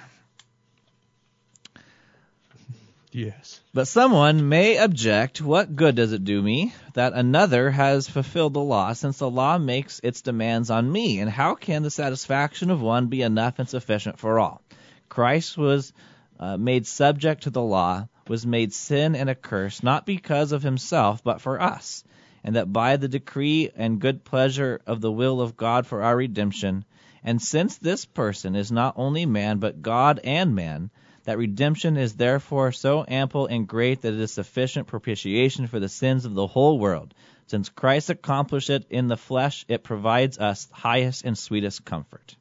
[3.15, 3.61] Yes.
[3.73, 8.59] But someone may object, what good does it do me that another has fulfilled the
[8.59, 11.21] law, since the law makes its demands on me?
[11.21, 14.61] And how can the satisfaction of one be enough and sufficient for all?
[15.07, 15.93] Christ was
[16.41, 20.61] uh, made subject to the law, was made sin and a curse, not because of
[20.61, 22.03] himself, but for us,
[22.43, 26.17] and that by the decree and good pleasure of the will of God for our
[26.17, 26.83] redemption,
[27.23, 30.89] and since this person is not only man, but God and man,
[31.25, 35.89] that redemption is therefore so ample and great that it is sufficient propitiation for the
[35.89, 37.13] sins of the whole world.
[37.47, 42.35] Since Christ accomplished it in the flesh, it provides us highest and sweetest comfort.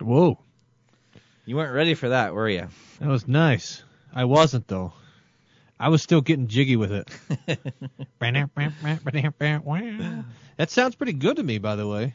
[0.00, 0.38] Whoa.
[1.44, 2.68] You weren't ready for that, were you?
[3.00, 3.82] That was nice.
[4.12, 4.92] I wasn't though.
[5.80, 7.08] I was still getting jiggy with it.
[10.56, 12.14] that sounds pretty good to me, by the way.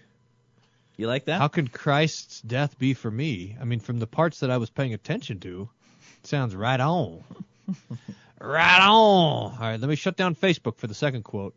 [0.98, 1.40] You like that?
[1.40, 3.58] How can Christ's death be for me?
[3.60, 5.83] I mean, from the parts that I was paying attention to, it
[6.24, 7.24] sounds right on.
[8.40, 8.90] right on.
[8.92, 11.56] All right, let me shut down Facebook for the second quote.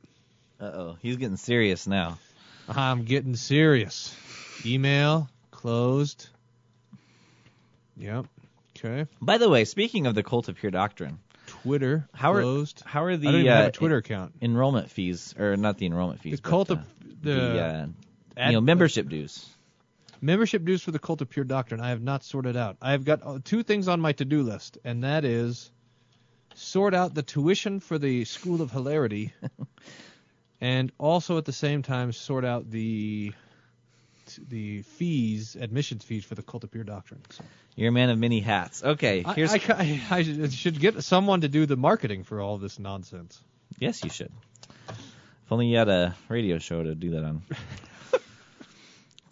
[0.61, 2.19] Uh oh, he's getting serious now.
[2.69, 4.15] I'm getting serious.
[4.65, 6.29] Email closed.
[7.97, 8.27] Yep.
[8.79, 9.07] Okay.
[9.21, 12.83] By the way, speaking of the cult of pure doctrine, Twitter how are closed.
[12.85, 14.35] how are the I don't even uh, have a Twitter account.
[14.43, 16.87] enrollment fees, or not the enrollment fees, The cult but, of uh,
[17.23, 17.87] the, the uh,
[18.37, 19.47] ad- you know membership dues.
[20.21, 21.81] Membership dues for the cult of pure doctrine.
[21.81, 22.77] I have not sorted out.
[22.81, 25.71] I have got uh, two things on my to-do list, and that is
[26.55, 29.33] sort out the tuition for the School of Hilarity,
[30.61, 33.33] and also at the same time sort out the
[34.49, 37.21] the fees, admissions fees for the cult of pure doctrine.
[37.31, 37.45] So
[37.77, 38.83] You're a man of many hats.
[38.83, 42.79] Okay, here's I, I, I should get someone to do the marketing for all this
[42.79, 43.41] nonsense.
[43.79, 44.33] yes, you should.
[44.89, 47.43] If only you had a radio show to do that on.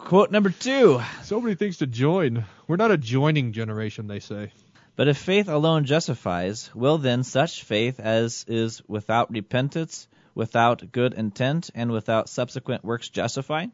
[0.05, 1.01] Quote number two.
[1.23, 2.45] So many things to join.
[2.67, 4.51] We're not a joining generation, they say.
[4.95, 11.15] But if faith alone justifies, will then such faith as is without repentance, without good
[11.15, 13.65] intent, and without subsequent works justify?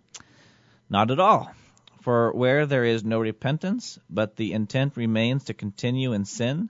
[0.89, 1.54] Not at all.
[2.00, 6.70] For where there is no repentance, but the intent remains to continue in sin,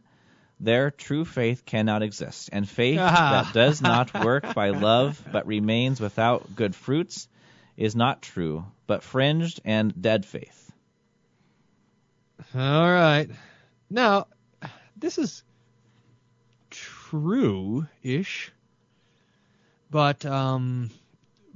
[0.60, 2.50] there true faith cannot exist.
[2.52, 7.28] And faith that does not work by love, but remains without good fruits,
[7.82, 10.72] is not true, but fringed and dead faith.
[12.54, 13.28] All right.
[13.89, 14.28] Now,
[14.96, 15.44] this is
[16.70, 18.52] true-ish,
[19.89, 20.91] but um,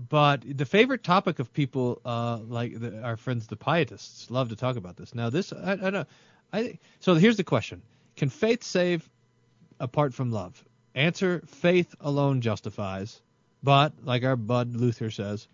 [0.09, 4.55] but the favorite topic of people uh like the, our friends the pietists love to
[4.55, 5.13] talk about this.
[5.13, 6.07] Now, this I, I don't.
[6.51, 7.83] I so here's the question:
[8.17, 9.07] Can faith save
[9.79, 10.63] apart from love?
[10.95, 13.21] Answer: Faith alone justifies,
[13.61, 15.47] but like our Bud Luther says,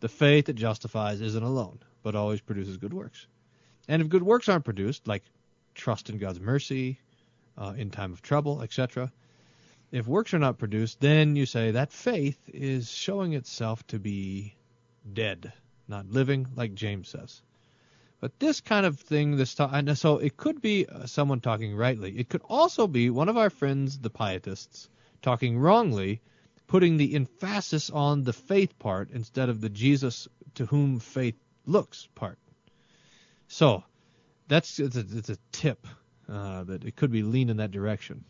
[0.00, 3.26] the faith that justifies isn't alone, but always produces good works.
[3.88, 5.24] And if good works aren't produced, like
[5.74, 7.00] trust in God's mercy
[7.56, 9.12] uh, in time of trouble, etc.,
[9.90, 14.54] if works are not produced, then you say that faith is showing itself to be
[15.14, 15.52] dead,
[15.88, 17.40] not living, like James says.
[18.20, 22.18] But this kind of thing, this and so it could be uh, someone talking rightly.
[22.18, 24.90] It could also be one of our friends, the pietists,
[25.22, 26.20] talking wrongly,
[26.68, 31.34] putting the emphasis on the faith part instead of the Jesus to whom faith
[31.66, 32.38] looks part.
[33.48, 33.82] So
[34.46, 35.86] that's it's a, it's a tip
[36.28, 38.24] uh, that it could be lean in that direction.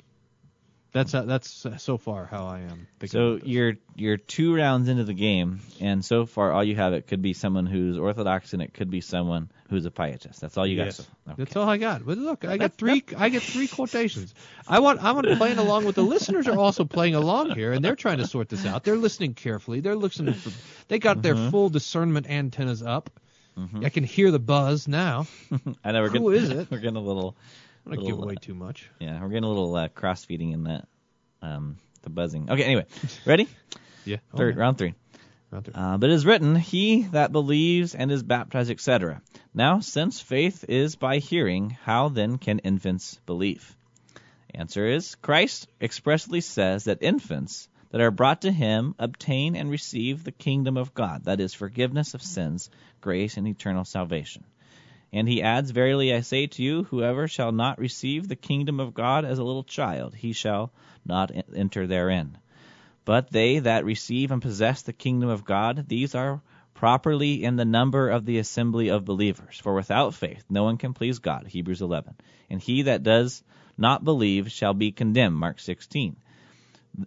[0.98, 2.88] That's uh, that's uh, so far how I am.
[3.06, 7.06] So you're you're two rounds into the game, and so far all you have it
[7.06, 10.40] could be someone who's orthodox, and it could be someone who's a pietist.
[10.40, 10.86] That's all you got.
[10.86, 10.96] Yes.
[10.96, 11.34] so- okay.
[11.44, 12.04] That's all I got.
[12.04, 13.04] But look, I got three.
[13.16, 14.34] I get three quotations.
[14.66, 15.02] I want.
[15.02, 18.26] I'm playing along with the listeners are also playing along here, and they're trying to
[18.26, 18.82] sort this out.
[18.82, 19.78] They're listening carefully.
[19.80, 20.50] They're listening for.
[20.88, 21.50] They got their Mhm.
[21.52, 23.08] full discernment antennas up.
[23.56, 23.84] Mhm.
[23.84, 25.26] I can hear the buzz now.
[25.84, 26.68] I know we're Who getting, is it?
[26.70, 27.36] We're getting a little.
[27.88, 28.90] I'm gonna give away uh, too much.
[28.98, 30.86] Yeah, we're getting a little uh, cross feeding in that,
[31.40, 32.50] um, the buzzing.
[32.50, 32.86] Okay, anyway,
[33.26, 33.48] ready?
[34.04, 34.18] Yeah.
[34.36, 34.60] Third okay.
[34.60, 34.94] round three.
[35.50, 35.74] Round three.
[35.74, 39.22] Uh, but it is written, He that believes and is baptized, etc.
[39.54, 43.74] Now, since faith is by hearing, how then can infants believe?
[44.54, 50.24] Answer is, Christ expressly says that infants that are brought to him obtain and receive
[50.24, 52.70] the kingdom of God, that is, forgiveness of sins,
[53.00, 54.44] grace, and eternal salvation.
[55.12, 58.94] And he adds, Verily I say to you, whoever shall not receive the kingdom of
[58.94, 60.70] God as a little child, he shall
[61.04, 62.36] not enter therein.
[63.04, 66.42] But they that receive and possess the kingdom of God, these are
[66.74, 69.58] properly in the number of the assembly of believers.
[69.58, 71.46] For without faith no one can please God.
[71.46, 72.14] Hebrews 11.
[72.50, 73.42] And he that does
[73.78, 75.36] not believe shall be condemned.
[75.36, 76.16] Mark 16.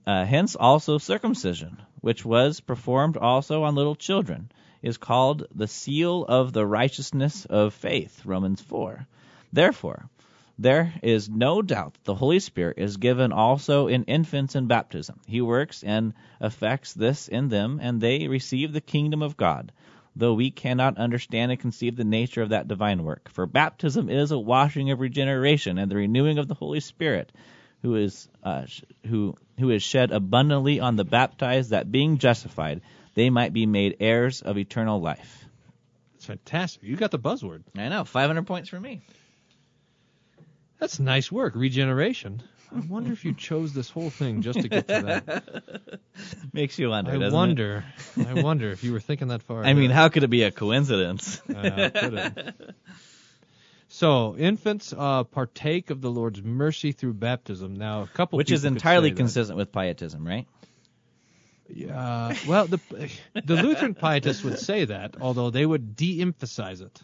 [0.05, 6.25] Uh, hence also circumcision, which was performed also on little children, is called the seal
[6.25, 8.25] of the righteousness of faith.
[8.25, 9.07] Romans 4.
[9.53, 10.09] Therefore,
[10.57, 15.19] there is no doubt that the Holy Spirit is given also in infants in baptism.
[15.25, 19.71] He works and effects this in them, and they receive the kingdom of God,
[20.15, 23.29] though we cannot understand and conceive the nature of that divine work.
[23.29, 27.31] For baptism is a washing of regeneration and the renewing of the Holy Spirit,
[27.81, 28.65] who is uh,
[29.07, 32.81] who who is shed abundantly on the baptized, that being justified,
[33.13, 35.45] they might be made heirs of eternal life.
[36.15, 36.83] It's fantastic.
[36.83, 37.63] You got the buzzword.
[37.77, 39.01] I know, 500 points for me.
[40.79, 41.55] That's nice work.
[41.55, 42.43] Regeneration.
[42.73, 45.99] I wonder if you chose this whole thing just to get to that.
[46.53, 47.11] Makes you wonder.
[47.11, 47.35] I doesn't it?
[47.35, 47.83] wonder.
[48.25, 49.63] I wonder if you were thinking that far.
[49.65, 51.41] I mean, how could it be a coincidence?
[51.49, 52.55] Uh, how could it?
[53.89, 57.75] So infants uh, partake of the Lord's mercy through baptism.
[57.75, 59.17] Now, a couple Which is entirely that.
[59.17, 60.47] consistent with pietism, right?
[61.93, 62.79] Uh, well, the
[63.45, 67.01] the Lutheran pietists would say that, although they would de-emphasize it.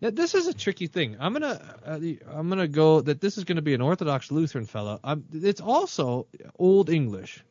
[0.00, 1.16] This is a tricky thing.
[1.20, 4.98] I'm gonna uh, I'm gonna go that this is gonna be an Orthodox Lutheran fellow.
[5.32, 6.26] It's also
[6.58, 7.44] Old English.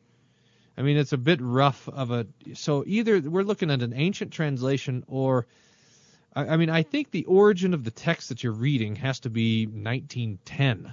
[0.76, 2.26] I mean, it's a bit rough of a.
[2.54, 5.46] So either we're looking at an ancient translation, or
[6.34, 9.30] I, I mean, I think the origin of the text that you're reading has to
[9.30, 10.92] be 1910.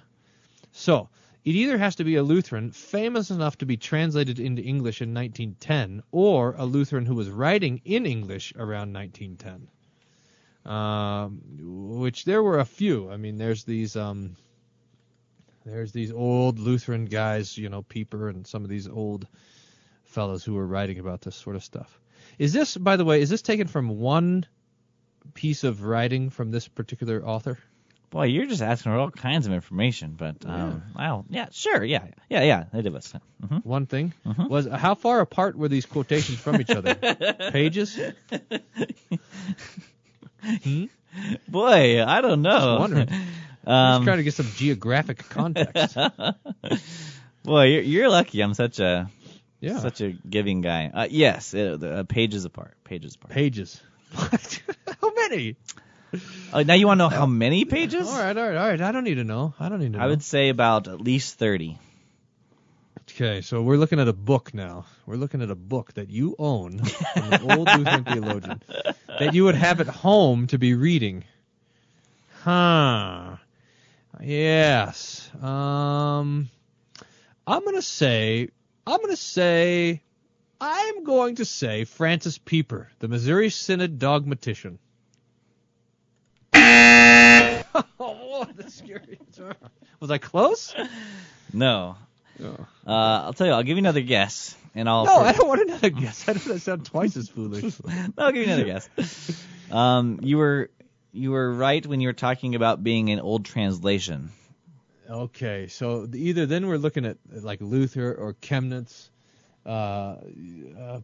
[0.72, 1.10] So
[1.46, 5.14] it either has to be a Lutheran famous enough to be translated into English in
[5.14, 9.70] 1910, or a Lutheran who was writing in English around 1910.
[10.66, 11.42] Um,
[12.00, 13.10] which there were a few.
[13.10, 14.36] I mean, there's these um,
[15.66, 19.28] there's these old Lutheran guys, you know, Pieper and some of these old
[20.04, 22.00] fellows who were writing about this sort of stuff.
[22.38, 24.46] Is this, by the way, is this taken from one
[25.34, 27.58] piece of writing from this particular author?
[28.12, 32.06] Boy, you're just asking for all kinds of information, but um, wow, yeah, sure, yeah,
[32.30, 33.22] yeah, yeah, they did listen.
[33.48, 36.96] hmm One thing was how far apart were these quotations from each other?
[37.52, 38.00] Pages?
[40.64, 40.86] Hmm?
[41.48, 42.50] Boy, I don't know.
[42.52, 43.10] Just wondering.
[43.66, 45.96] I'm Um, just trying to get some geographic context.
[47.44, 48.42] Boy, you're, you're lucky.
[48.42, 49.10] I'm such a
[49.60, 49.80] Yeah.
[49.80, 50.90] such a giving guy.
[50.94, 52.76] Uh, yes, it, uh, pages apart.
[52.86, 53.32] Pages apart.
[53.34, 53.80] Pages.
[54.16, 54.62] What?
[55.02, 55.56] how many?
[56.52, 58.08] Uh, now you want to know how many pages?
[58.08, 58.82] All right, all right, all right.
[58.82, 59.54] I don't need to know.
[59.60, 60.04] I don't need to know.
[60.04, 61.78] I would say about at least thirty.
[63.12, 64.86] Okay, so we're looking at a book now.
[65.06, 66.82] We're looking at a book that you own
[67.16, 68.64] an old Lutheran theologian
[69.20, 71.24] that you would have at home to be reading.
[72.44, 73.36] Huh.
[74.22, 75.30] Yes.
[75.42, 76.50] Um
[77.46, 78.50] I'm going to say
[78.86, 80.02] I'm going to say
[80.62, 84.78] I'm going to say Francis Pieper, the Missouri Synod dogmatician.
[88.00, 89.20] oh, that's scary.
[90.00, 90.74] Was I close?
[91.54, 91.98] No.
[92.38, 92.68] No.
[92.88, 92.92] Uh,
[93.26, 93.54] I'll tell you.
[93.54, 95.06] I'll give you another guess, and I'll.
[95.06, 96.28] No, I don't want another guess.
[96.28, 97.64] I don't want to sound twice as foolish.
[97.86, 99.46] no, I'll give you another guess.
[99.72, 100.70] Um, you were
[101.12, 104.32] you were right when you were talking about being an old translation.
[105.10, 109.10] Okay, so either then we're looking at like Luther or Chemnitz.
[109.66, 110.18] Uh,
[110.80, 111.00] uh,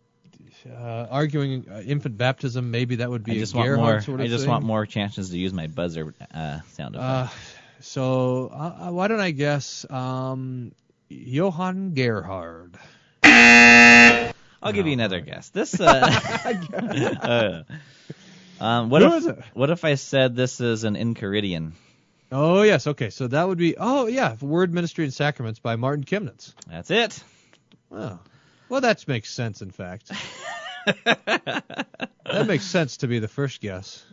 [0.69, 4.01] uh, arguing uh, infant baptism, maybe that would be I just a want Gerhard more.
[4.01, 4.51] sort of I just thing.
[4.51, 7.33] want more chances to use my buzzer uh, sound effect.
[7.33, 7.37] Uh,
[7.81, 10.71] so uh, why don't I guess um,
[11.09, 12.77] Johann Gerhard?
[13.23, 15.49] I'll give you another guess.
[15.49, 15.79] This.
[15.79, 15.85] Uh,
[18.59, 21.73] uh, um, what Who if what if I said this is an Enchiridion?
[22.31, 23.09] Oh yes, okay.
[23.09, 26.53] So that would be oh yeah, Word Ministry and Sacraments by Martin Chemnitz.
[26.67, 27.23] That's it.
[27.91, 28.19] Oh.
[28.69, 29.61] Well, that makes sense.
[29.61, 30.11] In fact,
[31.05, 34.03] that makes sense to be the first guess.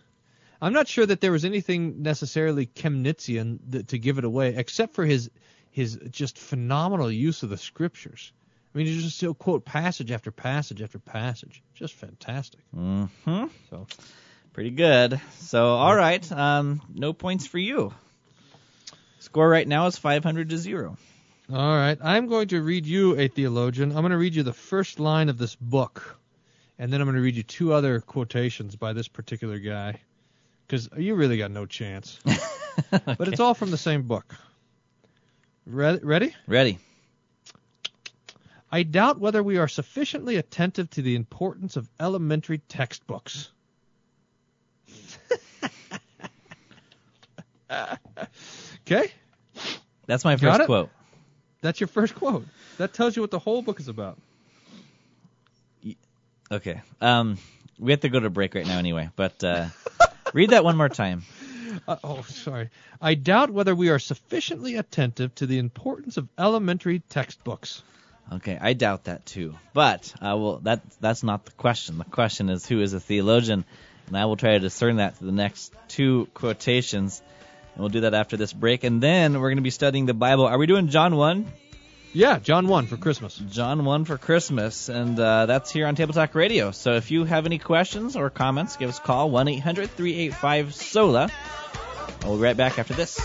[0.61, 4.95] I'm not sure that there was anything necessarily Chemnitzian that, to give it away, except
[4.95, 5.31] for his
[5.71, 8.33] his just phenomenal use of the scriptures.
[8.75, 11.63] I mean, you just still quote passage after passage after passage.
[11.75, 12.61] Just fantastic.
[12.75, 13.47] Mm-hmm.
[13.71, 13.87] So
[14.53, 15.19] Pretty good.
[15.39, 17.95] So all right, um, no points for you.
[19.21, 20.99] Score right now is 500 to zero.
[21.51, 23.91] All right, I'm going to read you a theologian.
[23.91, 26.19] I'm going to read you the first line of this book,
[26.79, 30.01] and then I'm going to read you two other quotations by this particular guy,
[30.67, 32.19] because you really got no chance.
[32.91, 34.35] But it's all from the same book.
[35.67, 36.35] Re- ready?
[36.47, 36.79] Ready.
[38.71, 43.51] I doubt whether we are sufficiently attentive to the importance of elementary textbooks.
[48.87, 49.13] okay?
[50.07, 50.89] That's my first quote.
[51.63, 52.47] That's your first quote.
[52.77, 54.19] That tells you what the whole book is about.
[56.51, 56.83] Okay.
[57.01, 57.39] Um,
[57.79, 59.69] we have to go to break right now anyway, but uh,
[60.35, 61.23] read that one more time.
[61.89, 62.69] Uh, oh, sorry.
[63.01, 67.83] I doubt whether we are sufficiently attentive to the importance of elementary textbooks.
[68.31, 69.55] Okay, I doubt that too.
[69.73, 71.99] But uh, well, that that's not the question.
[71.99, 73.65] The question is who is a theologian,
[74.07, 77.23] and I will try to discern that through the next two quotations,
[77.75, 78.85] and we'll do that after this break.
[78.85, 80.47] And then we're going to be studying the Bible.
[80.47, 81.47] Are we doing John one?
[82.15, 83.37] Yeah, John 1 for Christmas.
[83.37, 86.71] John 1 for Christmas, and uh, that's here on Table Talk Radio.
[86.71, 90.75] So if you have any questions or comments, give us a call 1 800 385
[90.75, 91.31] SOLA.
[92.23, 93.19] We'll be right back after this.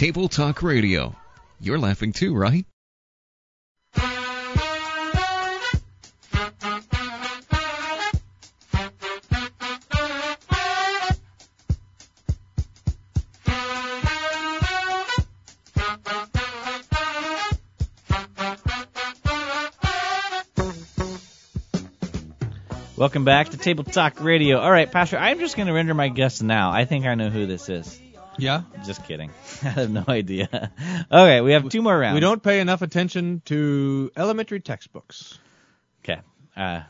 [0.00, 1.14] Table Talk Radio.
[1.60, 2.64] You're laughing too, right?
[22.96, 24.60] Welcome back to Table Talk Radio.
[24.60, 26.70] All right, Pastor, I'm just going to render my guess now.
[26.70, 28.00] I think I know who this is.
[28.38, 28.62] Yeah?
[28.86, 29.30] Just kidding.
[29.64, 30.72] I have no idea.
[31.10, 32.14] okay, we have two more rounds.
[32.14, 35.38] We don't pay enough attention to elementary textbooks.
[36.04, 36.20] Okay.
[36.56, 36.82] Uh,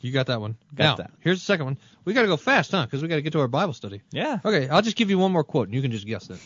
[0.00, 0.56] You got that one.
[0.74, 1.10] Got now, that.
[1.20, 1.78] here's the second one.
[2.04, 2.84] We got to go fast, huh?
[2.86, 4.02] Because we got to get to our Bible study.
[4.12, 4.38] Yeah.
[4.44, 6.38] Okay, I'll just give you one more quote, and you can just guess it.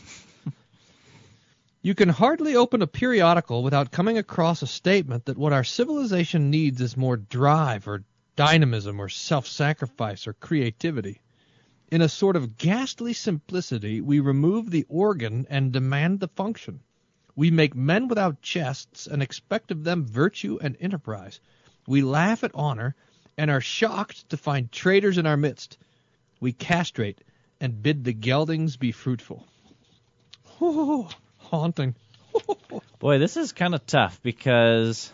[1.83, 6.51] you can hardly open a periodical without coming across a statement that what our civilization
[6.51, 8.03] needs is more drive or
[8.37, 11.21] dynamism or self-sacrifice or creativity.
[11.95, 16.81] In a sort of ghastly simplicity, we remove the organ and demand the function.
[17.37, 21.39] We make men without chests and expect of them virtue and enterprise.
[21.87, 22.97] We laugh at honor
[23.39, 25.79] and are shocked to find traitors in our midst.
[26.41, 27.23] We castrate
[27.61, 29.47] and bid the geldings be fruitful.
[31.39, 31.95] Haunting.
[32.99, 35.13] Boy, this is kind of tough because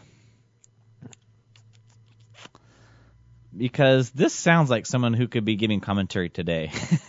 [3.56, 6.70] because this sounds like someone who could be giving commentary today.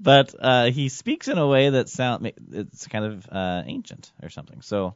[0.00, 4.28] but uh, he speaks in a way that sound it's kind of uh, ancient or
[4.28, 4.62] something.
[4.62, 4.94] So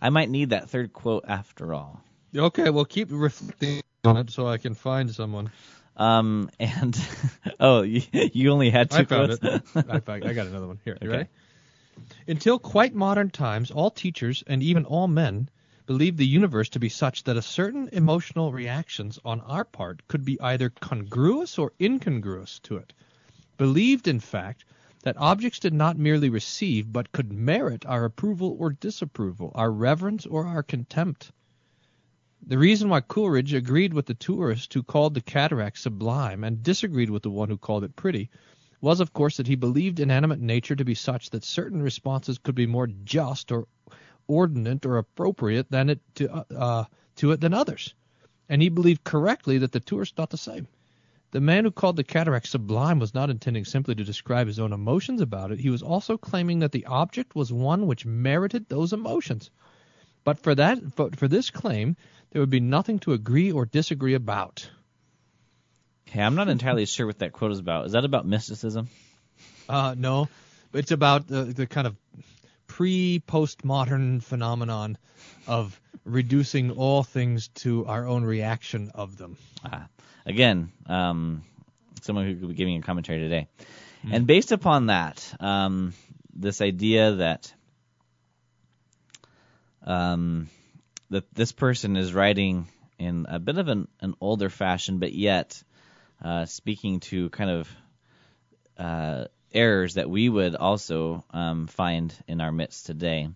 [0.00, 2.00] I might need that third quote after all.
[2.36, 5.50] Okay, well, keep reflecting on it so I can find someone.
[5.96, 6.96] Um and
[7.60, 9.44] oh, you, you only had two I found quotes.
[9.44, 9.62] it.
[9.88, 10.78] I, found, I got another one.
[10.84, 11.16] Here, you Okay.
[11.16, 11.28] ready?
[12.28, 15.48] Until quite modern times, all teachers and even all men
[15.88, 20.22] believed the universe to be such that a certain emotional reactions on our part could
[20.22, 22.92] be either congruous or incongruous to it.
[23.56, 24.66] Believed, in fact,
[25.02, 30.26] that objects did not merely receive, but could merit our approval or disapproval, our reverence
[30.26, 31.32] or our contempt.
[32.46, 37.08] The reason why Coleridge agreed with the tourist who called the cataract sublime and disagreed
[37.08, 38.28] with the one who called it pretty
[38.82, 42.54] was, of course, that he believed inanimate nature to be such that certain responses could
[42.54, 43.66] be more just or
[44.28, 46.84] ordinate or appropriate than it to, uh, uh,
[47.16, 47.94] to it than others.
[48.48, 50.68] And he believed correctly that the tourist thought the same.
[51.30, 54.72] The man who called the cataract sublime was not intending simply to describe his own
[54.72, 55.60] emotions about it.
[55.60, 59.50] He was also claiming that the object was one which merited those emotions.
[60.24, 61.96] But for that, but for this claim,
[62.30, 64.70] there would be nothing to agree or disagree about.
[66.08, 67.86] Okay, I'm not entirely sure what that quote is about.
[67.86, 68.88] Is that about mysticism?
[69.68, 70.28] Uh, no,
[70.72, 71.96] it's about the, the kind of
[72.78, 74.96] pre-postmodern phenomenon
[75.48, 79.36] of reducing all things to our own reaction of them.
[79.64, 79.88] Ah,
[80.24, 81.42] again, um,
[82.02, 83.48] someone who could be giving a commentary today.
[84.12, 85.92] And based upon that, um,
[86.32, 87.52] this idea that
[89.82, 90.48] um,
[91.10, 95.60] that this person is writing in a bit of an, an older fashion, but yet
[96.24, 97.68] uh, speaking to kind of
[98.78, 103.28] uh, errors that we would also um, find in our midst today.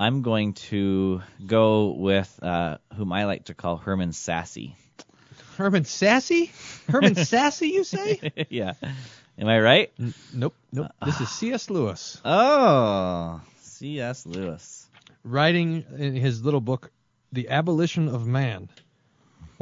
[0.00, 4.74] I'm going to go with uh, whom I like to call Herman Sassy.
[5.56, 6.50] Herman Sassy?
[6.88, 8.32] Herman Sassy, you say?
[8.48, 8.72] yeah.
[9.38, 9.92] Am I right?
[10.32, 10.90] nope, nope.
[11.04, 11.70] This is C.S.
[11.70, 12.20] Lewis.
[12.24, 14.26] Oh, C.S.
[14.26, 14.88] Lewis.
[15.24, 16.90] Writing in his little book,
[17.32, 18.68] The Abolition of Man,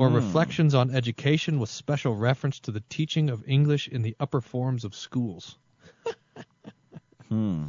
[0.00, 0.14] or Hmm.
[0.14, 4.84] Reflections on Education with special reference to the teaching of English in the upper forms
[4.84, 5.58] of schools.
[7.28, 7.66] Hmm.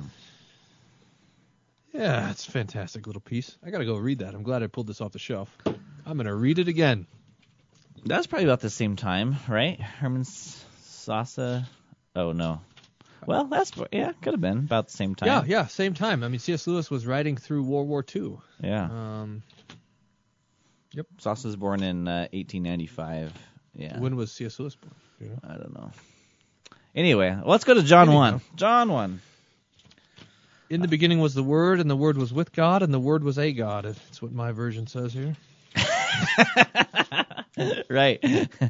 [1.93, 3.57] Yeah, it's a fantastic little piece.
[3.63, 4.33] I got to go read that.
[4.33, 5.55] I'm glad I pulled this off the shelf.
[5.65, 7.05] I'm going to read it again.
[8.05, 9.79] That's probably about the same time, right?
[9.79, 11.65] Hermann Sasse.
[12.15, 12.61] Oh no.
[13.27, 15.27] Well, that's yeah, could have been about the same time.
[15.27, 16.23] Yeah, yeah, same time.
[16.23, 16.65] I mean, C.S.
[16.65, 18.37] Lewis was writing through World War II.
[18.63, 18.85] Yeah.
[18.85, 19.43] Um,
[20.93, 21.07] Yep.
[21.19, 23.33] Sasse was born in uh, 1895.
[23.75, 23.99] Yeah.
[23.99, 24.59] When was C.S.
[24.59, 24.93] Lewis born?
[25.19, 25.39] Do you know?
[25.43, 25.91] I don't know.
[26.93, 28.41] Anyway, let's go to John There you 1.
[28.55, 29.21] John 1.
[30.69, 33.23] In the beginning was the Word, and the Word was with God, and the Word
[33.23, 33.85] was a God.
[33.85, 35.35] That's what my version says here.
[37.89, 38.19] right.
[38.61, 38.69] uh,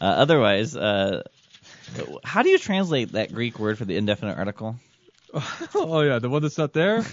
[0.00, 1.22] otherwise, uh,
[2.24, 4.76] how do you translate that Greek word for the indefinite article?
[5.74, 7.04] oh yeah, the one that's not there.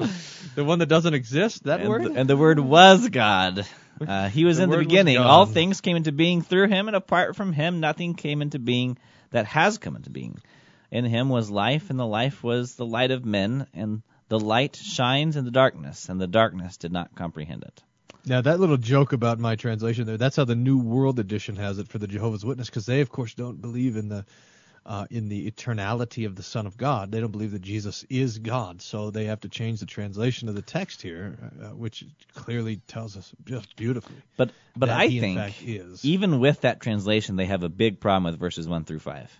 [0.54, 1.64] the one that doesn't exist.
[1.64, 2.04] That and, word.
[2.04, 3.66] The, and the word was God.
[4.00, 5.18] Uh, he was The in the beginning.
[5.18, 8.98] All things came into being through him, and apart from him, nothing came into being
[9.30, 10.40] that has come into being.
[10.90, 14.76] In him was life, and the life was the light of men, and the light
[14.76, 17.82] shines in the darkness, and the darkness did not comprehend it.
[18.26, 21.88] Now that little joke about my translation there—that's how the New World Edition has it
[21.88, 24.24] for the Jehovah's Witness, because they, of course, don't believe in the
[24.86, 27.12] uh, in the eternality of the Son of God.
[27.12, 30.54] They don't believe that Jesus is God, so they have to change the translation of
[30.54, 32.04] the text here, uh, which
[32.34, 34.16] clearly tells us just beautifully.
[34.36, 35.62] But but I think
[36.02, 39.30] even with that translation, they have a big problem with verses one through five.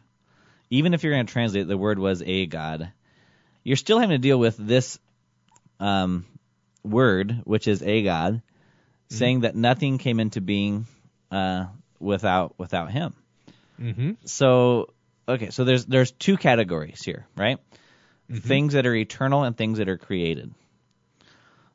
[0.68, 2.93] Even if you're going to translate the word was a god,
[3.64, 4.99] you're still having to deal with this
[5.80, 6.26] um,
[6.84, 8.43] word, which is a god,
[9.11, 9.18] Mm-hmm.
[9.18, 10.86] saying that nothing came into being
[11.32, 11.66] uh,
[11.99, 13.12] without without him.
[13.80, 14.12] Mm-hmm.
[14.24, 14.91] So
[15.35, 17.59] okay, so there's there's two categories here, right?
[18.31, 18.49] Mm-hmm.
[18.49, 20.55] Things that are eternal and things that are created.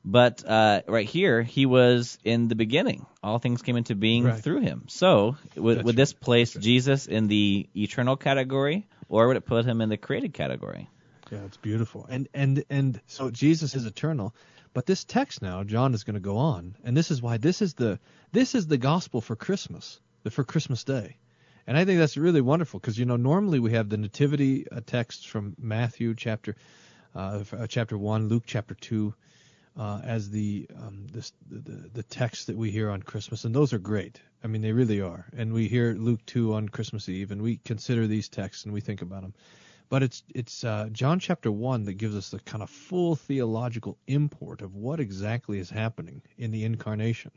[0.07, 3.07] But uh, right here, he was in the beginning.
[3.23, 4.39] All things came into being Right.
[4.39, 4.85] through him.
[4.87, 9.81] So would, would this place Jesus in the eternal category, or would it put him
[9.81, 10.89] in the created category?
[11.31, 12.05] Yeah, it's beautiful.
[12.07, 14.35] And and and so Jesus is eternal,
[14.75, 17.63] but this text now, John is going to go on, and this is why this
[17.63, 17.99] is the
[18.31, 19.99] this is the gospel for Christmas,
[20.29, 21.17] for Christmas Day.
[21.67, 24.81] And I think that's really wonderful because you know normally we have the nativity uh,
[24.85, 26.55] texts from Matthew chapter
[27.15, 29.13] uh, uh, chapter 1, Luke chapter 2
[29.77, 33.73] uh, as the um, this, the the texts that we hear on Christmas, and those
[33.73, 34.21] are great.
[34.43, 35.25] I mean, they really are.
[35.35, 38.81] And we hear Luke 2 on Christmas Eve, and we consider these texts and we
[38.81, 39.33] think about them.
[39.89, 43.97] But it's it's uh, John chapter one that gives us the kind of full theological
[44.07, 47.31] import of what exactly is happening in the incarnation,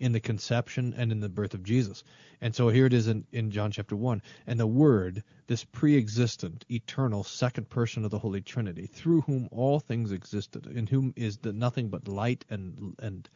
[0.00, 2.04] in the conception and in the birth of Jesus.
[2.40, 6.64] And so here it is in, in John chapter one, and the Word, this pre-existent,
[6.70, 11.38] eternal second person of the Holy Trinity, through whom all things existed, in whom is
[11.38, 13.28] the nothing but light and and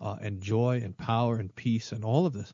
[0.00, 2.52] uh, and joy and power and peace and all of this,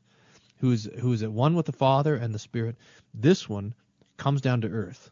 [0.57, 2.75] who is who is at one with the Father and the Spirit.
[3.13, 3.73] This one
[4.17, 5.11] comes down to earth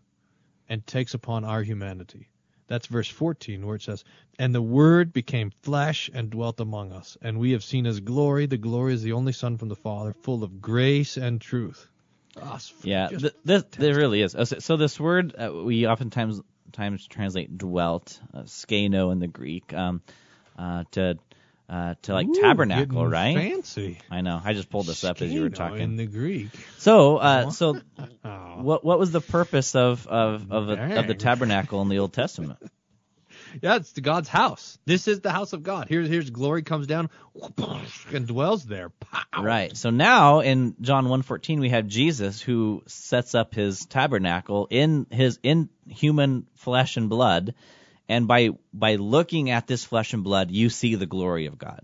[0.70, 2.30] and takes upon our humanity.
[2.68, 4.04] That's verse 14 where it says,
[4.40, 8.46] And the Word became flesh and dwelt among us, and we have seen his glory.
[8.46, 11.88] The glory is the only Son from the Father, full of grace and truth.
[12.42, 14.36] Ah, Yeah, th- this there really is.
[14.36, 16.42] Oh, So, so this word uh, we oftentimes
[16.72, 20.02] times translate dwelt, uh, skeno in the Greek, um,
[20.58, 21.18] uh, to
[21.70, 23.36] uh, to like Ooh, tabernacle, right?
[23.36, 23.98] Fancy.
[24.12, 24.42] I know.
[24.44, 25.82] I just pulled this up as you were talking.
[25.82, 26.50] in the Greek.
[26.78, 27.80] So, uh, so
[28.26, 28.62] Oh.
[28.62, 32.14] what what was the purpose of of of, a, of the tabernacle in the Old
[32.14, 32.60] Testament?
[33.62, 34.80] Yeah, it's the God's house.
[34.86, 35.88] This is the house of God.
[35.88, 37.10] Here's here's glory comes down
[38.12, 38.90] and dwells there.
[38.90, 39.44] Pow.
[39.44, 39.76] Right.
[39.78, 45.40] So now in John 1:14 we have Jesus who sets up his tabernacle in his
[45.44, 47.54] in human flesh and blood
[48.10, 51.82] and by by looking at this flesh and blood you see the glory of God.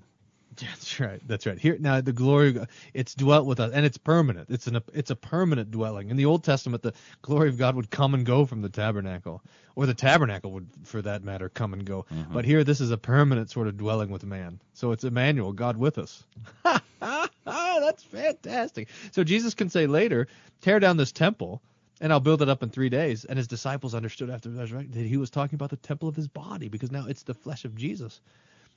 [0.60, 1.22] That's right.
[1.26, 1.58] That's right.
[1.58, 4.50] Here now the glory of God, it's dwelt with us and it's permanent.
[4.50, 6.10] It's an it's a permanent dwelling.
[6.10, 9.42] In the Old Testament the glory of God would come and go from the tabernacle
[9.76, 12.06] or the tabernacle would for that matter come and go.
[12.12, 12.34] Mm-hmm.
[12.34, 14.60] But here this is a permanent sort of dwelling with man.
[14.74, 16.24] So it's Emmanuel, God with us.
[17.46, 18.90] That's fantastic.
[19.12, 20.28] So Jesus can say later,
[20.62, 21.62] tear down this temple
[22.02, 23.26] and I'll build it up in three days.
[23.26, 26.16] And his disciples understood after the resurrection that he was talking about the temple of
[26.16, 28.22] his body because now it's the flesh of Jesus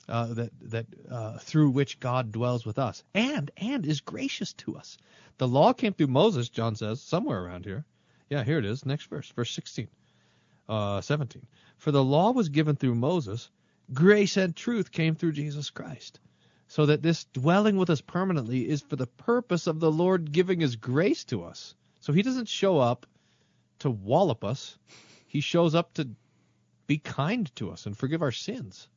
[0.08, 4.76] uh, that that uh, through which God dwells with us and and is gracious to
[4.76, 4.98] us.
[5.38, 7.84] The law came through Moses, John says, somewhere around here.
[8.28, 8.86] Yeah, here it is.
[8.86, 9.88] Next verse, verse 16,
[10.68, 11.46] uh, 17.
[11.76, 13.50] For the law was given through Moses,
[13.92, 16.20] grace and truth came through Jesus Christ.
[16.68, 20.60] So that this dwelling with us permanently is for the purpose of the Lord giving
[20.60, 21.74] His grace to us.
[22.00, 23.06] So He doesn't show up
[23.82, 24.76] to wallop us.
[25.26, 26.08] He shows up to
[26.86, 28.88] be kind to us and forgive our sins.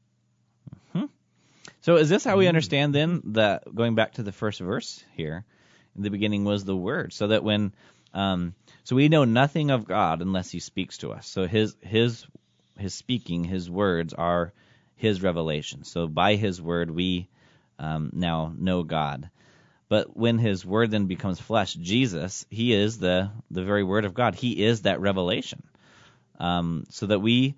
[1.81, 5.45] So is this how we understand then that going back to the first verse here,
[5.95, 7.73] in the beginning was the word, so that when
[8.13, 11.27] um, so we know nothing of God unless He speaks to us.
[11.27, 12.25] So His His
[12.77, 14.51] His speaking, His words are
[14.95, 15.83] His revelation.
[15.83, 17.27] So by His word we
[17.77, 19.29] um, now know God.
[19.95, 24.13] But when His word then becomes flesh, Jesus, He is the the very word of
[24.13, 24.35] God.
[24.35, 25.63] He is that revelation.
[26.37, 27.55] Um, so that we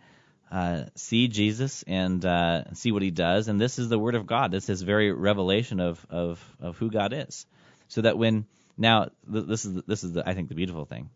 [0.51, 3.47] uh, see Jesus and uh, see what he does.
[3.47, 4.51] And this is the Word of God.
[4.51, 7.47] This is very revelation of, of, of who God is.
[7.87, 8.45] So that when
[8.77, 11.09] now th- this is this is the, I think the beautiful thing.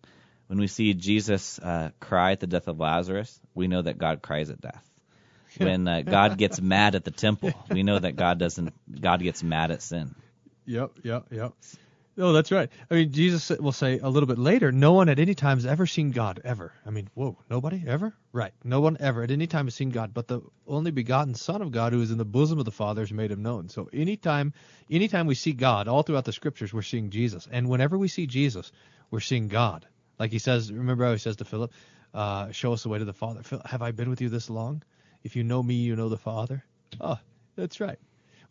[0.47, 4.23] When we see Jesus uh, cry at the death of Lazarus, we know that God
[4.23, 4.89] cries at death.
[5.59, 8.73] When uh, God gets mad at the temple, we know that God doesn't.
[8.99, 10.15] God gets mad at sin.
[10.71, 11.53] Yep, yep, yep.
[12.15, 12.69] No, that's right.
[12.89, 15.65] I mean, Jesus will say a little bit later, no one at any time has
[15.65, 16.71] ever seen God, ever.
[16.85, 18.13] I mean, whoa, nobody ever?
[18.31, 18.53] Right.
[18.63, 21.73] No one ever at any time has seen God, but the only begotten Son of
[21.73, 23.67] God who is in the bosom of the Father has made him known.
[23.67, 24.53] So anytime
[24.89, 27.49] anytime we see God, all throughout the scriptures, we're seeing Jesus.
[27.51, 28.71] And whenever we see Jesus,
[29.09, 29.85] we're seeing God.
[30.19, 31.73] Like he says, remember how he says to Philip,
[32.13, 33.41] uh, show us the way to the Father.
[33.65, 34.83] Have I been with you this long?
[35.21, 36.63] If you know me, you know the Father.
[37.01, 37.19] Oh,
[37.57, 37.99] that's right.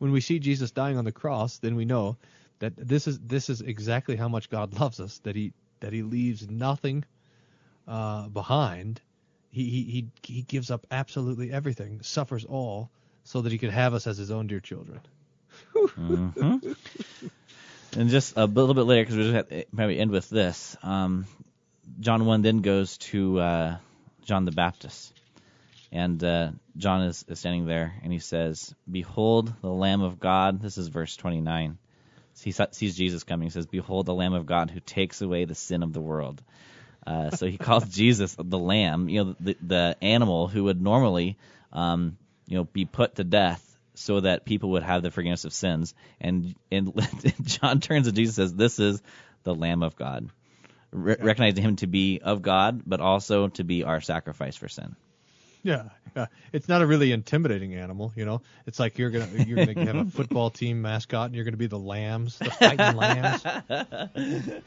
[0.01, 2.17] When we see Jesus dying on the cross, then we know
[2.59, 5.19] that this is this is exactly how much God loves us.
[5.21, 7.05] That he that he leaves nothing
[7.87, 9.01] uh, behind.
[9.51, 12.91] He, he he he gives up absolutely everything, suffers all,
[13.25, 15.01] so that he could have us as his own dear children.
[15.77, 16.77] Mhm.
[17.97, 20.77] And just a little bit later, because we just have to maybe end with this.
[20.83, 21.27] Um,
[21.99, 23.77] John one then goes to uh,
[24.25, 25.13] John the Baptist,
[25.93, 30.61] and uh, John is, is standing there, and he says, "Behold, the Lamb of God."
[30.61, 31.79] This is verse 29.
[32.43, 33.47] He sees Jesus coming.
[33.47, 36.43] He says, "Behold, the Lamb of God who takes away the sin of the world."
[37.07, 41.37] Uh, so he calls Jesus the Lamb, you know, the, the animal who would normally,
[41.73, 42.17] um,
[42.47, 45.95] you know, be put to death so that people would have the forgiveness of sins.
[46.21, 46.93] And and
[47.43, 49.03] John turns to Jesus and says, "This is
[49.43, 50.31] the Lamb of God."
[50.93, 54.97] Re- recognizing him to be of God, but also to be our sacrifice for sin.
[55.63, 55.85] Yeah,
[56.17, 56.27] yeah.
[56.53, 58.43] It's not a really intimidating animal, you know.
[58.67, 61.67] It's like you're gonna you're gonna have a football team mascot, and you're gonna be
[61.67, 63.45] the lambs, the fighting lambs.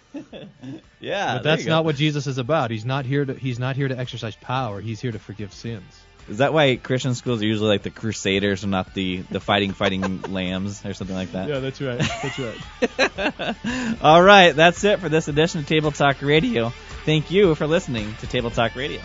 [1.00, 2.72] Yeah, but that's not what Jesus is about.
[2.72, 4.80] He's not here to he's not here to exercise power.
[4.80, 5.84] He's here to forgive sins.
[6.30, 9.74] Is that why Christian schools are usually like the Crusaders and not the the fighting
[9.74, 11.50] fighting lambs or something like that?
[11.50, 12.00] Yeah, that's right.
[12.00, 13.98] That's right.
[14.02, 16.70] All right, that's it for this edition of Table Talk Radio.
[17.06, 19.02] Thank you for listening to Table Talk Radio.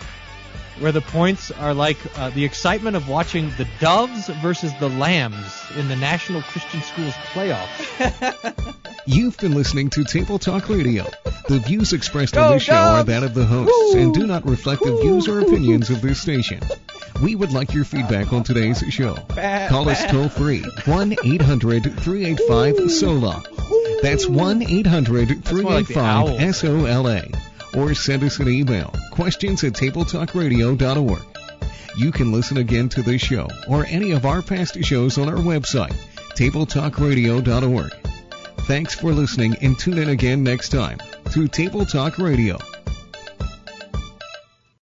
[0.79, 5.61] Where the points are like uh, the excitement of watching the Doves versus the Lambs
[5.75, 8.75] in the National Christian Schools playoff.
[9.05, 11.05] You've been listening to Table Talk Radio.
[11.49, 14.47] The views expressed Go on this show are that of the hosts and do not
[14.47, 16.61] reflect the views or opinions of this station.
[17.21, 19.15] We would like your feedback on today's show.
[19.67, 23.43] Call us toll free 1 800 385 SOLA.
[24.01, 27.48] That's 1 800 385 SOLA.
[27.75, 31.21] Or send us an email questions at tabletalkradio.org.
[31.97, 35.35] You can listen again to this show or any of our past shows on our
[35.35, 35.95] website,
[36.35, 37.93] tabletalkradio.org.
[38.65, 40.99] Thanks for listening and tune in again next time
[41.31, 42.57] to Table Talk Radio.